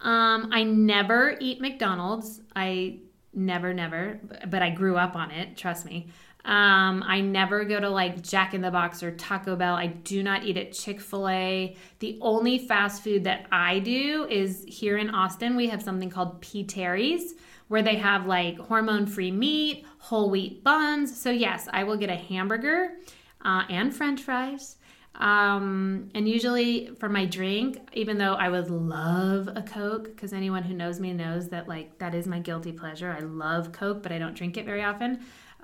Um, 0.00 0.50
I 0.52 0.62
never 0.62 1.36
eat 1.40 1.60
McDonald's. 1.60 2.40
I 2.54 3.00
never, 3.32 3.72
never, 3.72 4.20
but 4.48 4.62
I 4.62 4.70
grew 4.70 4.96
up 4.96 5.14
on 5.16 5.30
it, 5.30 5.56
trust 5.56 5.84
me. 5.84 6.08
Um, 6.44 7.04
I 7.06 7.20
never 7.20 7.64
go 7.64 7.78
to 7.78 7.90
like 7.90 8.22
Jack 8.22 8.54
in 8.54 8.62
the 8.62 8.70
Box 8.70 9.02
or 9.02 9.10
Taco 9.10 9.56
Bell. 9.56 9.74
I 9.74 9.88
do 9.88 10.22
not 10.22 10.44
eat 10.44 10.56
at 10.56 10.72
Chick 10.72 11.00
fil 11.00 11.28
A. 11.28 11.76
The 11.98 12.18
only 12.20 12.58
fast 12.58 13.04
food 13.04 13.24
that 13.24 13.46
I 13.52 13.78
do 13.80 14.26
is 14.30 14.64
here 14.66 14.96
in 14.96 15.10
Austin, 15.10 15.54
we 15.54 15.68
have 15.68 15.82
something 15.82 16.08
called 16.08 16.40
P. 16.40 16.64
Terry's 16.64 17.34
where 17.70 17.82
they 17.82 17.94
have 17.94 18.26
like 18.26 18.58
hormone 18.58 19.06
free 19.06 19.30
meat, 19.30 19.86
whole 19.98 20.28
wheat 20.28 20.64
buns. 20.64 21.16
So, 21.16 21.30
yes, 21.30 21.68
I 21.72 21.84
will 21.84 21.96
get 21.96 22.10
a 22.10 22.16
hamburger 22.16 22.96
uh, 23.44 23.62
and 23.70 23.94
french 23.94 24.22
fries. 24.22 24.76
Um, 25.14 26.10
and 26.14 26.28
usually 26.28 26.90
for 26.98 27.08
my 27.08 27.26
drink, 27.26 27.78
even 27.92 28.18
though 28.18 28.34
I 28.34 28.48
would 28.48 28.70
love 28.70 29.48
a 29.54 29.62
Coke, 29.62 30.04
because 30.04 30.32
anyone 30.32 30.64
who 30.64 30.74
knows 30.74 30.98
me 30.98 31.12
knows 31.12 31.48
that 31.50 31.68
like 31.68 31.96
that 31.98 32.12
is 32.12 32.26
my 32.26 32.40
guilty 32.40 32.72
pleasure. 32.72 33.14
I 33.16 33.20
love 33.20 33.70
Coke, 33.70 34.02
but 34.02 34.10
I 34.10 34.18
don't 34.18 34.34
drink 34.34 34.56
it 34.56 34.64
very 34.64 34.82
often, 34.82 35.20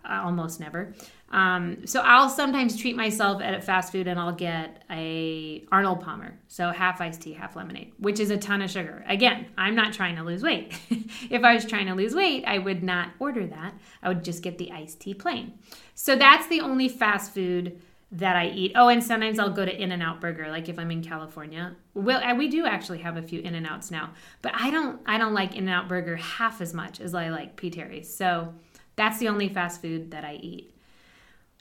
almost 0.08 0.60
never. 0.60 0.94
Um, 1.30 1.86
so 1.86 2.00
I'll 2.00 2.28
sometimes 2.28 2.76
treat 2.80 2.96
myself 2.96 3.42
at 3.42 3.64
fast 3.64 3.90
food 3.90 4.06
and 4.06 4.18
I'll 4.18 4.32
get 4.32 4.84
a 4.90 5.64
Arnold 5.72 6.00
Palmer, 6.00 6.38
so 6.46 6.70
half 6.70 7.00
iced 7.00 7.22
tea, 7.22 7.32
half 7.32 7.56
lemonade, 7.56 7.92
which 7.98 8.20
is 8.20 8.30
a 8.30 8.36
ton 8.36 8.62
of 8.62 8.70
sugar. 8.70 9.04
Again, 9.08 9.46
I'm 9.58 9.74
not 9.74 9.92
trying 9.92 10.16
to 10.16 10.22
lose 10.22 10.42
weight. 10.42 10.78
if 11.30 11.42
I 11.42 11.54
was 11.54 11.64
trying 11.64 11.86
to 11.86 11.94
lose 11.94 12.14
weight, 12.14 12.44
I 12.46 12.58
would 12.58 12.82
not 12.82 13.10
order 13.18 13.46
that. 13.46 13.74
I 14.02 14.08
would 14.08 14.24
just 14.24 14.42
get 14.42 14.58
the 14.58 14.70
iced 14.70 15.00
tea 15.00 15.14
plain. 15.14 15.58
So 15.94 16.14
that's 16.14 16.46
the 16.46 16.60
only 16.60 16.88
fast 16.88 17.34
food 17.34 17.80
that 18.12 18.36
I 18.36 18.48
eat. 18.48 18.72
Oh, 18.76 18.88
and 18.88 19.02
sometimes 19.02 19.38
I'll 19.38 19.50
go 19.50 19.64
to 19.64 19.82
In 19.82 19.90
and 19.90 20.02
Out 20.02 20.20
Burger, 20.20 20.48
like 20.48 20.68
if 20.68 20.78
I'm 20.78 20.90
in 20.90 21.02
California. 21.02 21.74
Well, 21.94 22.36
we 22.36 22.48
do 22.48 22.64
actually 22.64 22.98
have 22.98 23.16
a 23.16 23.22
few 23.22 23.40
In 23.40 23.54
and 23.54 23.66
Outs 23.66 23.90
now, 23.90 24.12
but 24.42 24.52
I 24.54 24.70
don't. 24.70 25.00
I 25.06 25.18
don't 25.18 25.34
like 25.34 25.56
In 25.56 25.64
and 25.64 25.70
Out 25.70 25.88
Burger 25.88 26.16
half 26.16 26.60
as 26.60 26.72
much 26.72 27.00
as 27.00 27.14
I 27.14 27.30
like 27.30 27.56
P. 27.56 27.68
Terry's. 27.68 28.14
So 28.14 28.54
that's 28.96 29.18
the 29.18 29.28
only 29.28 29.48
fast 29.48 29.80
food 29.80 30.10
that 30.10 30.24
I 30.24 30.34
eat. 30.34 30.72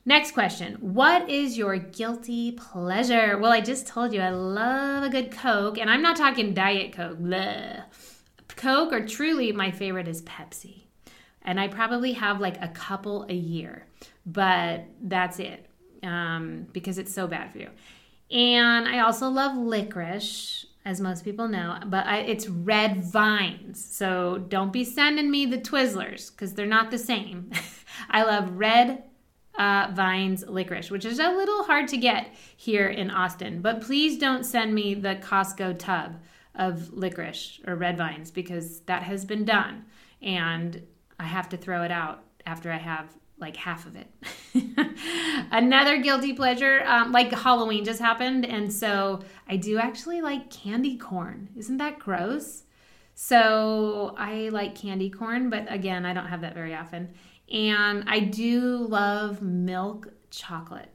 Next 0.06 0.32
question. 0.32 0.76
What 0.76 1.30
is 1.30 1.58
your 1.58 1.78
guilty 1.78 2.52
pleasure? 2.52 3.38
Well, 3.40 3.52
I 3.52 3.62
just 3.62 3.88
told 3.88 4.14
you 4.14 4.22
I 4.22 4.30
love 4.30 5.04
a 5.04 5.10
good 5.10 5.32
Coke, 5.32 5.78
and 5.80 5.90
I'm 5.90 6.04
not 6.04 6.16
talking 6.16 6.54
Diet 6.54 6.94
Coke. 6.94 7.18
Bleh. 7.20 7.84
Coke, 8.56 8.94
or 8.94 9.06
truly, 9.06 9.52
my 9.52 9.72
favorite 9.72 10.08
is 10.08 10.22
Pepsi. 10.22 10.84
And 11.42 11.60
I 11.60 11.68
probably 11.68 12.14
have 12.14 12.40
like 12.40 12.62
a 12.62 12.68
couple 12.70 13.26
a 13.30 13.34
year, 13.34 13.86
but 14.26 14.86
that's 15.02 15.40
it 15.40 15.68
um, 16.04 16.68
because 16.72 16.98
it's 16.98 17.14
so 17.14 17.28
bad 17.28 17.52
for 17.52 17.60
you. 17.60 17.70
And 18.32 18.88
I 18.88 19.00
also 19.00 19.30
love 19.30 19.56
licorice, 19.56 20.65
as 20.86 21.02
most 21.02 21.24
people 21.24 21.48
know, 21.48 21.80
but 21.88 22.06
I, 22.06 22.20
it's 22.20 22.48
red 22.48 23.04
vines. 23.04 23.84
So 23.84 24.38
don't 24.38 24.72
be 24.72 24.84
sending 24.84 25.32
me 25.32 25.48
the 25.48 25.58
Twizzlers 25.58 26.32
because 26.32 26.54
they're 26.54 26.68
not 26.68 26.92
the 26.92 27.00
same. 27.00 27.50
I 28.10 28.24
love 28.24 28.52
red 28.52 29.04
uh, 29.58 29.88
vines 29.94 30.44
licorice, 30.48 30.92
which 30.92 31.04
is 31.04 31.18
a 31.18 31.32
little 31.32 31.64
hard 31.64 31.88
to 31.88 31.98
get 31.98 32.36
here 32.56 32.88
in 32.88 33.10
Austin. 33.10 33.62
But 33.62 33.82
please 33.82 34.20
don't 34.20 34.46
send 34.46 34.76
me 34.76 34.94
the 34.94 35.16
Costco 35.16 35.80
tub 35.80 36.22
of 36.54 36.94
licorice 36.94 37.60
or 37.66 37.76
red 37.76 37.98
vines 37.98 38.30
because 38.30 38.82
that 38.82 39.04
has 39.04 39.26
been 39.26 39.44
done. 39.44 39.86
And 40.22 40.86
I 41.20 41.24
have 41.24 41.50
to 41.50 41.58
throw 41.58 41.84
it 41.84 41.92
out 41.92 42.24
after 42.46 42.72
I 42.72 42.78
have 42.78 43.10
like 43.38 43.56
half 43.58 43.86
of 43.86 43.96
it. 43.96 44.10
Another 45.52 46.02
guilty 46.02 46.34
pleasure, 46.34 46.84
um, 46.86 47.12
like 47.12 47.32
Halloween 47.32 47.84
just 47.84 48.00
happened, 48.00 48.46
and 48.46 48.72
so 48.72 49.22
I 49.48 49.58
do 49.58 49.78
actually 49.78 50.22
like 50.22 50.50
candy 50.50 50.98
corn. 50.98 51.50
Isn't 51.56 51.78
that 51.78 52.00
gross? 52.00 52.64
So 53.14 54.14
I 54.18 54.50
like 54.50 54.76
candy 54.76 55.10
corn, 55.10 55.50
but 55.50 55.72
again, 55.72 56.06
I 56.06 56.14
don't 56.14 56.28
have 56.28 56.42
that 56.42 56.54
very 56.54 56.76
often. 56.76 57.14
And 57.52 58.04
I 58.08 58.20
do 58.20 58.78
love 58.78 59.42
milk 59.42 60.10
chocolate. 60.32 60.92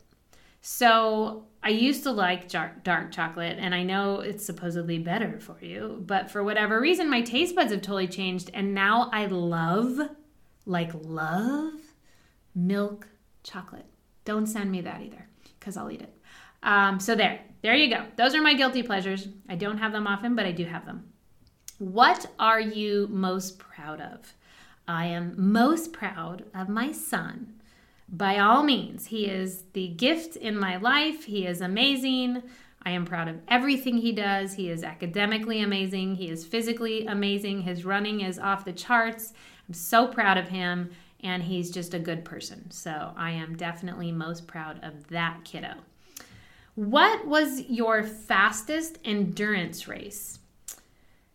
So 0.60 1.46
I 1.62 1.70
used 1.70 2.02
to 2.02 2.10
like 2.10 2.48
dark 2.48 3.12
chocolate, 3.12 3.56
and 3.58 3.74
I 3.74 3.82
know 3.82 4.20
it's 4.20 4.44
supposedly 4.44 4.98
better 4.98 5.40
for 5.40 5.56
you, 5.62 6.02
but 6.06 6.30
for 6.30 6.42
whatever 6.42 6.80
reason, 6.80 7.08
my 7.08 7.22
taste 7.22 7.54
buds 7.54 7.72
have 7.72 7.82
totally 7.82 8.08
changed, 8.08 8.50
and 8.52 8.74
now 8.74 9.10
I 9.12 9.26
love, 9.26 9.98
like, 10.66 10.92
love 10.94 11.72
milk 12.66 13.08
chocolate. 13.42 13.86
Don't 14.24 14.46
send 14.46 14.70
me 14.70 14.80
that 14.82 15.00
either 15.02 15.26
because 15.58 15.76
I'll 15.76 15.90
eat 15.90 16.02
it. 16.02 16.14
Um, 16.62 17.00
so 17.00 17.14
there, 17.14 17.40
there 17.62 17.74
you 17.74 17.88
go. 17.94 18.04
Those 18.16 18.34
are 18.34 18.42
my 18.42 18.54
guilty 18.54 18.82
pleasures. 18.82 19.28
I 19.48 19.56
don't 19.56 19.78
have 19.78 19.92
them 19.92 20.06
often, 20.06 20.34
but 20.34 20.46
I 20.46 20.52
do 20.52 20.64
have 20.64 20.86
them. 20.86 21.10
What 21.78 22.26
are 22.38 22.60
you 22.60 23.08
most 23.10 23.58
proud 23.58 24.00
of? 24.00 24.34
I 24.86 25.06
am 25.06 25.34
most 25.36 25.92
proud 25.92 26.44
of 26.54 26.68
my 26.68 26.92
son. 26.92 27.54
By 28.08 28.38
all 28.38 28.62
means, 28.62 29.06
he 29.06 29.26
is 29.26 29.64
the 29.72 29.88
gift 29.88 30.36
in 30.36 30.58
my 30.58 30.76
life. 30.76 31.24
He 31.24 31.46
is 31.46 31.60
amazing. 31.60 32.42
I 32.82 32.90
am 32.90 33.04
proud 33.04 33.28
of 33.28 33.40
everything 33.48 33.98
he 33.98 34.12
does. 34.12 34.54
He 34.54 34.68
is 34.68 34.82
academically 34.82 35.62
amazing. 35.62 36.16
He 36.16 36.28
is 36.28 36.44
physically 36.44 37.06
amazing. 37.06 37.62
His 37.62 37.84
running 37.84 38.20
is 38.20 38.38
off 38.38 38.64
the 38.64 38.72
charts. 38.72 39.32
I'm 39.68 39.74
so 39.74 40.08
proud 40.08 40.38
of 40.38 40.48
him 40.48 40.90
and 41.22 41.42
he's 41.42 41.70
just 41.70 41.94
a 41.94 41.98
good 41.98 42.24
person. 42.24 42.70
So 42.70 43.12
I 43.16 43.30
am 43.32 43.56
definitely 43.56 44.12
most 44.12 44.46
proud 44.46 44.82
of 44.82 45.08
that 45.08 45.44
kiddo. 45.44 45.74
What 46.74 47.26
was 47.26 47.62
your 47.68 48.04
fastest 48.04 48.98
endurance 49.04 49.86
race? 49.88 50.38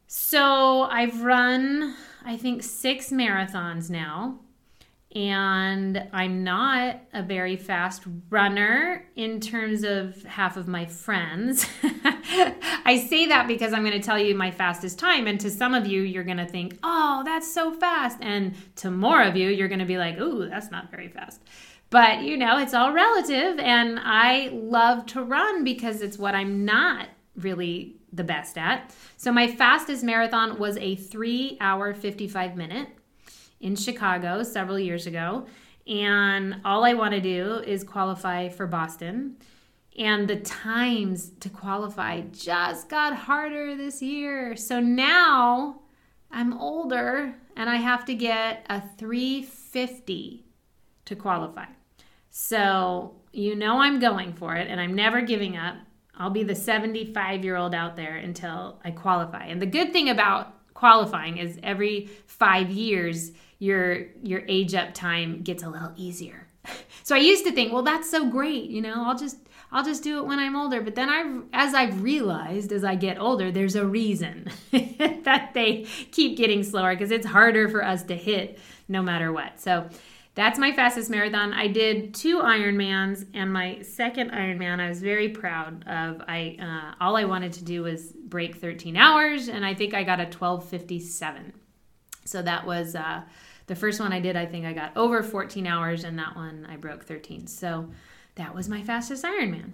So 0.08 0.84
I've 0.84 1.24
run, 1.24 1.96
I 2.24 2.38
think, 2.38 2.63
six 2.63 3.10
marathons 3.10 3.89
now 3.89 4.39
and 5.15 6.10
I'm 6.12 6.43
not 6.43 7.00
a 7.13 7.24
very 7.24 7.55
fast 7.55 8.03
runner 8.29 9.05
in 9.15 9.39
terms 9.39 9.86
of 9.86 10.22
half 10.24 10.57
of 10.57 10.67
my 10.67 10.86
friends. 10.86 11.65
I 11.84 13.05
say 13.10 13.25
that 13.27 13.48
because 13.48 13.72
I'm 13.72 13.84
going 13.84 14.00
to 14.00 14.05
tell 14.05 14.19
you 14.19 14.36
my 14.36 14.51
fastest 14.51 15.00
time, 15.00 15.25
and 15.25 15.39
to 15.39 15.50
some 15.50 15.74
of 15.74 15.88
you, 15.88 16.01
you're 16.01 16.25
going 16.25 16.38
to 16.38 16.45
think, 16.45 16.77
oh, 16.84 17.22
that's 17.24 17.51
so 17.51 17.72
fast. 17.72 18.17
And 18.22 18.55
to 18.77 18.91
more 18.91 19.24
of 19.24 19.38
you, 19.38 19.50
you're 19.50 19.69
going 19.69 19.79
to 19.79 19.86
be 19.86 19.98
like, 19.98 20.19
ooh, 20.19 20.50
that's 20.50 20.69
not 20.69 20.91
very 20.91 21.07
fast. 21.07 21.41
But 21.89 22.24
you 22.24 22.36
know, 22.36 22.57
it's 22.57 22.74
all 22.74 22.91
relative, 22.91 23.57
and 23.60 24.00
I 24.01 24.50
love 24.51 25.05
to 25.07 25.24
run 25.24 25.63
because 25.63 26.01
it's 26.01 26.17
what 26.17 26.36
I'm 26.36 26.65
not 26.65 27.07
really 27.38 27.95
the 28.12 28.24
best 28.24 28.57
at. 28.57 28.93
So, 29.15 29.31
my 29.31 29.48
fastest 29.48 30.03
marathon 30.03 30.57
was 30.57 30.77
a 30.77 30.95
three 30.95 31.57
hour, 31.62 31.93
55 31.93 32.57
minute 32.57 32.89
in 33.60 33.76
Chicago 33.76 34.44
several 34.44 34.80
years 34.80 35.08
ago. 35.08 35.46
And 35.88 36.62
all 36.66 36.84
I 36.84 36.94
want 36.94 37.14
to 37.14 37.22
do 37.22 37.62
is 37.66 37.84
qualify 37.84 38.50
for 38.50 38.66
Boston. 38.68 39.38
And 39.98 40.28
the 40.28 40.38
times 40.38 41.32
to 41.40 41.50
qualify 41.50 42.22
just 42.32 42.90
got 42.90 43.16
harder 43.16 43.76
this 43.76 44.02
year. 44.02 44.56
So 44.56 44.80
now 44.80 45.82
I'm 46.32 46.58
older 46.60 47.34
and 47.56 47.70
I 47.70 47.78
have 47.78 48.04
to 48.06 48.16
get 48.16 48.66
a 48.70 48.82
350 48.98 50.46
to 51.06 51.16
qualify. 51.16 51.66
So 52.30 53.16
you 53.32 53.56
know 53.56 53.80
I'm 53.80 54.00
going 54.00 54.34
for 54.34 54.56
it 54.56 54.68
and 54.68 54.82
I'm 54.82 54.94
never 54.94 55.22
giving 55.22 55.56
up. 55.56 55.76
I'll 56.18 56.30
be 56.30 56.44
the 56.44 56.56
75 56.56 57.44
year 57.44 57.56
old 57.56 57.74
out 57.74 57.96
there 57.96 58.18
until 58.18 58.82
I 58.84 58.92
qualify. 58.92 59.46
And 59.46 59.62
the 59.62 59.66
good 59.66 59.94
thing 59.94 60.10
about 60.10 60.74
qualifying 60.74 61.38
is 61.38 61.60
every 61.64 62.10
five 62.28 62.70
years, 62.70 63.32
your 63.60 64.08
your 64.24 64.42
age 64.48 64.74
up 64.76 64.94
time 64.94 65.42
gets 65.42 65.64
a 65.64 65.70
little 65.70 65.92
easier. 65.96 66.48
So 67.04 67.16
I 67.16 67.20
used 67.20 67.46
to 67.46 67.52
think, 67.52 67.72
well, 67.72 67.84
that's 67.84 68.10
so 68.10 68.28
great, 68.30 68.70
you 68.72 68.82
know, 68.82 69.04
I'll 69.06 69.18
just 69.18 69.38
I'll 69.72 69.84
just 69.84 70.04
do 70.04 70.18
it 70.18 70.26
when 70.26 70.40
I'm 70.40 70.56
older. 70.56 70.82
But 70.82 70.96
then 70.96 71.10
I've 71.10 71.44
as 71.54 71.74
I've 71.74 72.02
realized 72.02 72.72
as 72.72 72.84
I 72.84 72.96
get 72.96 73.20
older, 73.20 73.52
there's 73.52 73.76
a 73.76 73.86
reason 73.86 74.50
that 74.72 75.52
they 75.54 75.86
keep 76.12 76.38
getting 76.38 76.64
slower 76.64 76.96
because 76.96 77.12
it's 77.12 77.28
harder 77.28 77.70
for 77.70 77.84
us 77.84 78.04
to 78.04 78.16
hit 78.16 78.58
no 78.88 79.02
matter 79.02 79.32
what. 79.32 79.60
So 79.60 79.88
that's 80.36 80.60
my 80.60 80.74
fastest 80.74 81.10
marathon. 81.10 81.54
I 81.54 81.68
did 81.68 82.14
two 82.14 82.40
Ironmans, 82.40 83.26
and 83.34 83.54
my 83.54 83.82
second 83.82 84.32
Ironman 84.32 84.80
I 84.80 84.90
was 84.90 85.02
very 85.02 85.30
proud 85.30 85.88
of. 85.88 86.22
I 86.28 86.58
uh, 86.60 87.04
all 87.04 87.16
I 87.16 87.24
wanted 87.24 87.54
to 87.54 87.64
do 87.64 87.84
was 87.84 88.12
break 88.12 88.56
13 88.56 88.98
hours, 88.98 89.48
and 89.48 89.66
I 89.66 89.74
think 89.74 89.94
I 89.94 90.04
got 90.04 90.20
a 90.20 90.26
12:57. 90.26 91.54
So 92.26 92.42
that 92.42 92.66
was 92.66 92.96
uh, 92.96 93.22
The 93.67 93.75
first 93.75 94.00
one 94.00 94.13
I 94.13 94.19
did, 94.19 94.36
I 94.36 94.45
think 94.45 94.65
I 94.65 94.74
got 94.74 94.95
over 94.95 95.24
14 95.24 95.65
hours, 95.65 96.03
and 96.03 96.17
that 96.19 96.36
one 96.36 96.67
I 96.69 96.75
broke 96.75 97.05
13. 97.05 97.48
So 97.48 97.89
that 98.36 98.53
was 98.53 98.69
my 98.69 98.81
fastest 98.81 99.24
Ironman. 99.24 99.72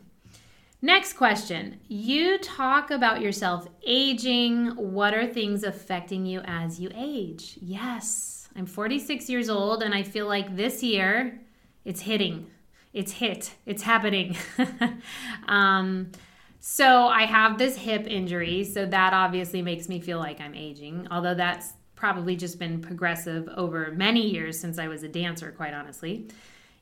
Next 0.82 1.14
question. 1.14 1.80
You 1.88 2.40
talk 2.40 2.90
about 2.90 3.22
yourself 3.22 3.68
aging. 3.86 4.70
What 4.70 5.14
are 5.14 5.28
things 5.28 5.64
affecting 5.64 6.26
you 6.26 6.42
as 6.46 6.80
you 6.80 6.90
age? 6.96 7.60
Yes, 7.62 8.50
I'm 8.56 8.66
46 8.66 9.30
years 9.30 9.50
old, 9.50 9.84
and 9.84 9.94
I 9.94 10.04
feel 10.04 10.28
like 10.28 10.56
this 10.56 10.82
year 10.82 11.40
it's 11.86 12.02
hitting. 12.02 12.48
It's 12.94 13.12
hit. 13.12 13.54
It's 13.66 13.84
happening. 13.84 14.36
um, 15.48 16.12
so 16.60 17.08
I 17.08 17.26
have 17.26 17.58
this 17.58 17.78
hip 17.78 18.08
injury, 18.08 18.64
so 18.64 18.86
that 18.86 19.14
obviously 19.14 19.62
makes 19.62 19.88
me 19.88 20.00
feel 20.00 20.18
like 20.18 20.42
I'm 20.42 20.56
aging, 20.56 21.08
although 21.12 21.36
that's 21.36 21.74
probably 22.02 22.36
just 22.36 22.58
been 22.58 22.82
progressive 22.82 23.48
over 23.56 23.92
many 23.92 24.28
years 24.28 24.60
since 24.60 24.80
I 24.80 24.88
was 24.88 25.04
a 25.04 25.08
dancer, 25.08 25.52
quite 25.52 25.76
honestly. 25.76 26.28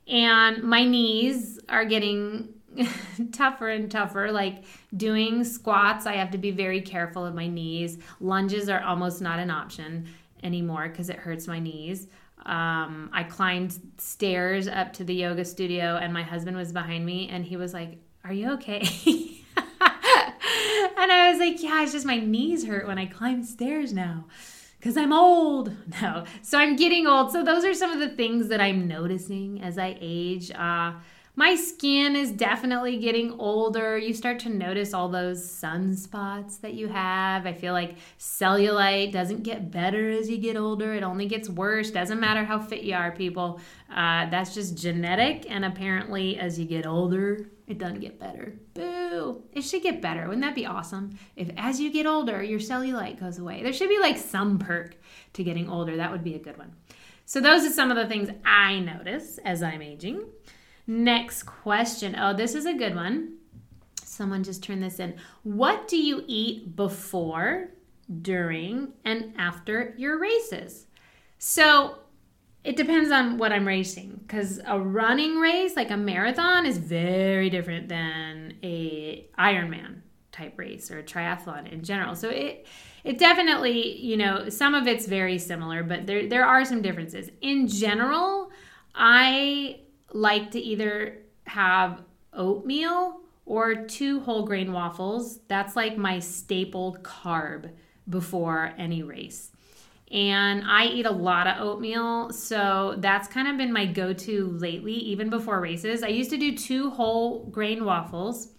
And 0.07 0.63
my 0.63 0.85
knees 0.85 1.59
are 1.67 1.83
getting 1.83 2.47
tougher 3.33 3.67
and 3.67 3.91
tougher. 3.91 4.31
Like 4.31 4.63
doing 4.95 5.43
squats, 5.43 6.05
I 6.05 6.13
have 6.13 6.31
to 6.31 6.37
be 6.37 6.51
very 6.51 6.79
careful 6.79 7.25
of 7.25 7.35
my 7.35 7.47
knees. 7.47 7.97
Lunges 8.21 8.69
are 8.69 8.81
almost 8.81 9.21
not 9.21 9.39
an 9.39 9.51
option 9.51 10.07
anymore 10.41 10.87
because 10.87 11.09
it 11.09 11.17
hurts 11.17 11.47
my 11.47 11.59
knees. 11.59 12.07
Um, 12.45 13.09
I 13.11 13.23
climbed 13.23 13.77
stairs 13.97 14.69
up 14.69 14.93
to 14.93 15.03
the 15.03 15.13
yoga 15.13 15.43
studio, 15.43 15.97
and 15.97 16.13
my 16.13 16.23
husband 16.23 16.55
was 16.55 16.71
behind 16.71 17.05
me, 17.05 17.27
and 17.27 17.43
he 17.43 17.57
was 17.57 17.73
like, 17.73 17.97
Are 18.23 18.31
you 18.31 18.51
okay? 18.53 18.79
and 19.57 21.11
I 21.11 21.29
was 21.29 21.39
like, 21.39 21.61
yeah, 21.61 21.83
it's 21.83 21.91
just 21.91 22.05
my 22.05 22.19
knees 22.19 22.65
hurt 22.65 22.87
when 22.87 22.97
I 22.97 23.05
climb 23.05 23.43
stairs 23.43 23.91
now 23.91 24.23
because 24.79 24.97
I'm 24.97 25.13
old. 25.13 25.75
No. 26.01 26.23
So 26.41 26.57
I'm 26.57 26.75
getting 26.77 27.07
old. 27.07 27.31
So 27.31 27.43
those 27.43 27.65
are 27.65 27.73
some 27.73 27.91
of 27.91 27.99
the 27.99 28.09
things 28.09 28.47
that 28.47 28.61
I'm 28.61 28.87
noticing 28.87 29.61
as 29.61 29.77
I 29.77 29.97
age. 29.99 30.49
Uh, 30.51 30.93
my 31.35 31.55
skin 31.55 32.15
is 32.15 32.31
definitely 32.31 32.97
getting 32.97 33.31
older. 33.39 33.97
You 33.97 34.13
start 34.13 34.39
to 34.39 34.49
notice 34.49 34.93
all 34.93 35.09
those 35.09 35.41
sunspots 35.41 36.61
that 36.61 36.73
you 36.73 36.87
have. 36.87 37.45
I 37.45 37.53
feel 37.53 37.73
like 37.73 37.95
cellulite 38.17 39.11
doesn't 39.11 39.43
get 39.43 39.71
better 39.71 40.09
as 40.09 40.29
you 40.29 40.37
get 40.37 40.57
older, 40.57 40.93
it 40.93 41.03
only 41.03 41.27
gets 41.27 41.49
worse. 41.49 41.91
Doesn't 41.91 42.19
matter 42.19 42.43
how 42.43 42.59
fit 42.59 42.83
you 42.83 42.95
are, 42.95 43.11
people. 43.11 43.59
Uh, 43.89 44.29
that's 44.29 44.53
just 44.53 44.77
genetic. 44.77 45.45
And 45.49 45.65
apparently, 45.65 46.37
as 46.37 46.59
you 46.59 46.65
get 46.65 46.85
older, 46.85 47.49
it 47.67 47.77
doesn't 47.77 48.01
get 48.01 48.19
better. 48.19 48.55
Boo! 48.79 49.43
It 49.51 49.61
should 49.61 49.83
get 49.83 50.01
better. 50.01 50.23
Wouldn't 50.23 50.41
that 50.41 50.55
be 50.55 50.65
awesome? 50.65 51.17
If 51.35 51.49
as 51.57 51.79
you 51.79 51.91
get 51.91 52.05
older, 52.05 52.41
your 52.41 52.59
cellulite 52.59 53.19
goes 53.19 53.37
away. 53.37 53.61
There 53.61 53.73
should 53.73 53.89
be 53.89 53.99
like 53.99 54.17
some 54.17 54.57
perk 54.57 54.95
to 55.33 55.43
getting 55.43 55.69
older. 55.69 55.97
That 55.97 56.11
would 56.11 56.23
be 56.23 56.35
a 56.35 56.39
good 56.39 56.57
one. 56.57 56.73
So, 57.25 57.39
those 57.39 57.63
are 57.63 57.69
some 57.69 57.91
of 57.91 57.97
the 57.97 58.07
things 58.07 58.29
I 58.43 58.79
notice 58.79 59.37
as 59.39 59.61
I'm 59.61 59.81
aging. 59.81 60.25
Next 60.87 61.43
question. 61.43 62.15
Oh, 62.17 62.33
this 62.33 62.55
is 62.55 62.65
a 62.65 62.73
good 62.73 62.95
one. 62.95 63.37
Someone 64.03 64.43
just 64.43 64.63
turned 64.63 64.81
this 64.81 64.99
in. 64.99 65.15
What 65.43 65.87
do 65.87 65.97
you 65.97 66.23
eat 66.25 66.75
before, 66.75 67.69
during, 68.21 68.93
and 69.05 69.33
after 69.37 69.93
your 69.97 70.19
races? 70.19 70.87
So 71.37 71.99
it 72.63 72.75
depends 72.75 73.09
on 73.11 73.37
what 73.37 73.53
I'm 73.53 73.67
racing 73.67 74.19
because 74.21 74.59
a 74.65 74.79
running 74.79 75.37
race, 75.37 75.75
like 75.75 75.91
a 75.91 75.97
marathon, 75.97 76.65
is 76.65 76.77
very 76.77 77.49
different 77.49 77.87
than 77.87 78.55
a 78.63 79.27
Ironman 79.37 80.01
type 80.31 80.57
race 80.57 80.91
or 80.91 80.99
a 80.99 81.03
triathlon 81.03 81.71
in 81.71 81.83
general. 81.83 82.15
So 82.15 82.29
it 82.29 82.67
it 83.03 83.17
definitely, 83.17 83.97
you 83.97 84.17
know, 84.17 84.49
some 84.49 84.75
of 84.75 84.87
it's 84.87 85.05
very 85.05 85.37
similar, 85.37 85.83
but 85.83 86.05
there 86.05 86.27
there 86.27 86.45
are 86.45 86.65
some 86.65 86.81
differences. 86.81 87.29
In 87.41 87.67
general, 87.67 88.51
I 88.93 89.79
like 90.11 90.51
to 90.51 90.59
either 90.59 91.19
have 91.45 92.01
oatmeal 92.33 93.21
or 93.45 93.73
two 93.85 94.19
whole 94.19 94.43
grain 94.43 94.73
waffles. 94.73 95.39
That's 95.47 95.75
like 95.75 95.97
my 95.97 96.19
staple 96.19 96.97
carb 97.01 97.71
before 98.07 98.73
any 98.77 99.01
race. 99.01 99.51
And 100.11 100.63
I 100.65 100.85
eat 100.85 101.05
a 101.05 101.11
lot 101.11 101.45
of 101.45 101.61
oatmeal, 101.61 102.31
so 102.31 102.95
that's 102.97 103.27
kind 103.27 103.47
of 103.47 103.57
been 103.57 103.71
my 103.71 103.85
go 103.85 104.11
to 104.11 104.47
lately, 104.47 104.93
even 104.93 105.29
before 105.29 105.61
races. 105.61 106.01
I 106.01 106.07
used 106.07 106.31
to 106.31 106.37
do 106.37 106.57
two 106.57 106.89
whole 106.89 107.45
grain 107.45 107.85
waffles 107.85 108.49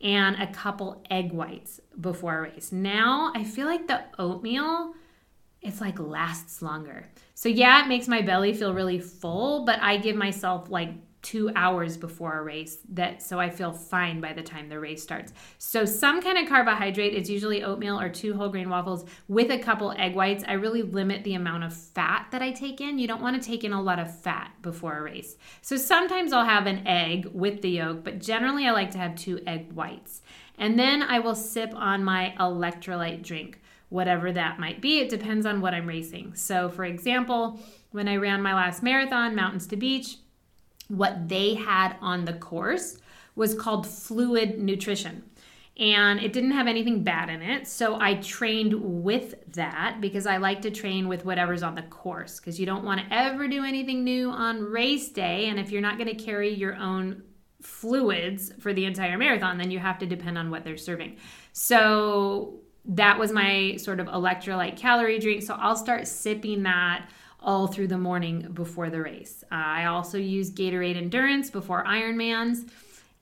and 0.00 0.36
a 0.36 0.46
couple 0.46 1.04
egg 1.10 1.32
whites 1.32 1.80
before 2.00 2.38
a 2.38 2.42
race. 2.42 2.72
Now 2.72 3.32
I 3.34 3.44
feel 3.44 3.66
like 3.66 3.86
the 3.86 4.02
oatmeal, 4.18 4.94
it's 5.60 5.80
like 5.80 5.98
lasts 5.98 6.62
longer. 6.62 7.06
So 7.34 7.48
yeah, 7.50 7.84
it 7.84 7.88
makes 7.88 8.08
my 8.08 8.22
belly 8.22 8.54
feel 8.54 8.72
really 8.72 9.00
full, 9.00 9.66
but 9.66 9.80
I 9.80 9.98
give 9.98 10.16
myself 10.16 10.70
like 10.70 10.90
two 11.24 11.50
hours 11.56 11.96
before 11.96 12.38
a 12.38 12.42
race 12.42 12.78
that 12.90 13.22
so 13.22 13.40
I 13.40 13.48
feel 13.48 13.72
fine 13.72 14.20
by 14.20 14.34
the 14.34 14.42
time 14.42 14.68
the 14.68 14.78
race 14.78 15.02
starts. 15.02 15.32
So 15.58 15.84
some 15.84 16.20
kind 16.20 16.38
of 16.38 16.48
carbohydrate, 16.48 17.14
it's 17.14 17.30
usually 17.30 17.64
oatmeal 17.64 17.98
or 17.98 18.10
two 18.10 18.34
whole 18.34 18.50
grain 18.50 18.68
waffles 18.68 19.06
with 19.26 19.50
a 19.50 19.58
couple 19.58 19.92
egg 19.92 20.14
whites. 20.14 20.44
I 20.46 20.52
really 20.52 20.82
limit 20.82 21.24
the 21.24 21.34
amount 21.34 21.64
of 21.64 21.74
fat 21.74 22.28
that 22.30 22.42
I 22.42 22.52
take 22.52 22.80
in. 22.80 22.98
You 22.98 23.08
don't 23.08 23.22
want 23.22 23.40
to 23.40 23.48
take 23.48 23.64
in 23.64 23.72
a 23.72 23.82
lot 23.82 23.98
of 23.98 24.20
fat 24.20 24.52
before 24.62 24.98
a 24.98 25.02
race. 25.02 25.36
So 25.62 25.76
sometimes 25.76 26.32
I'll 26.32 26.44
have 26.44 26.66
an 26.66 26.86
egg 26.86 27.30
with 27.32 27.62
the 27.62 27.70
yolk, 27.70 28.04
but 28.04 28.20
generally 28.20 28.66
I 28.66 28.72
like 28.72 28.90
to 28.92 28.98
have 28.98 29.16
two 29.16 29.40
egg 29.46 29.72
whites. 29.72 30.20
And 30.58 30.78
then 30.78 31.02
I 31.02 31.18
will 31.18 31.34
sip 31.34 31.72
on 31.74 32.04
my 32.04 32.34
electrolyte 32.38 33.22
drink 33.22 33.60
whatever 33.88 34.32
that 34.32 34.58
might 34.58 34.80
be. 34.80 34.98
It 34.98 35.08
depends 35.08 35.46
on 35.46 35.60
what 35.60 35.72
I'm 35.72 35.86
racing. 35.86 36.34
So, 36.34 36.68
for 36.68 36.84
example, 36.84 37.60
when 37.92 38.08
I 38.08 38.16
ran 38.16 38.42
my 38.42 38.52
last 38.52 38.82
marathon, 38.82 39.36
Mountains 39.36 39.68
to 39.68 39.76
Beach, 39.76 40.16
what 40.88 41.28
they 41.28 41.54
had 41.54 41.96
on 42.00 42.24
the 42.24 42.34
course 42.34 42.98
was 43.36 43.54
called 43.54 43.86
fluid 43.86 44.58
nutrition. 44.58 45.22
And 45.76 46.20
it 46.20 46.32
didn't 46.32 46.52
have 46.52 46.68
anything 46.68 47.02
bad 47.02 47.28
in 47.28 47.42
it. 47.42 47.66
So 47.66 48.00
I 48.00 48.14
trained 48.14 48.74
with 49.02 49.34
that 49.54 49.98
because 50.00 50.24
I 50.24 50.36
like 50.36 50.62
to 50.62 50.70
train 50.70 51.08
with 51.08 51.24
whatever's 51.24 51.64
on 51.64 51.74
the 51.74 51.82
course 51.82 52.38
because 52.38 52.60
you 52.60 52.66
don't 52.66 52.84
want 52.84 53.00
to 53.00 53.12
ever 53.12 53.48
do 53.48 53.64
anything 53.64 54.04
new 54.04 54.30
on 54.30 54.62
race 54.62 55.08
day. 55.08 55.48
And 55.48 55.58
if 55.58 55.72
you're 55.72 55.82
not 55.82 55.98
going 55.98 56.16
to 56.16 56.22
carry 56.24 56.54
your 56.54 56.76
own 56.76 57.24
fluids 57.60 58.52
for 58.60 58.72
the 58.72 58.84
entire 58.84 59.18
marathon, 59.18 59.58
then 59.58 59.72
you 59.72 59.80
have 59.80 59.98
to 59.98 60.06
depend 60.06 60.38
on 60.38 60.48
what 60.48 60.62
they're 60.62 60.76
serving. 60.76 61.16
So 61.52 62.60
that 62.84 63.18
was 63.18 63.32
my 63.32 63.76
sort 63.76 63.98
of 63.98 64.06
electrolyte 64.06 64.76
calorie 64.76 65.18
drink. 65.18 65.42
So 65.42 65.54
I'll 65.54 65.76
start 65.76 66.06
sipping 66.06 66.62
that 66.64 67.08
all 67.44 67.66
through 67.66 67.88
the 67.88 67.98
morning 67.98 68.50
before 68.54 68.90
the 68.90 69.00
race. 69.00 69.44
I 69.50 69.84
also 69.84 70.18
use 70.18 70.50
Gatorade 70.50 70.96
Endurance 70.96 71.50
before 71.50 71.84
Ironmans. 71.84 72.68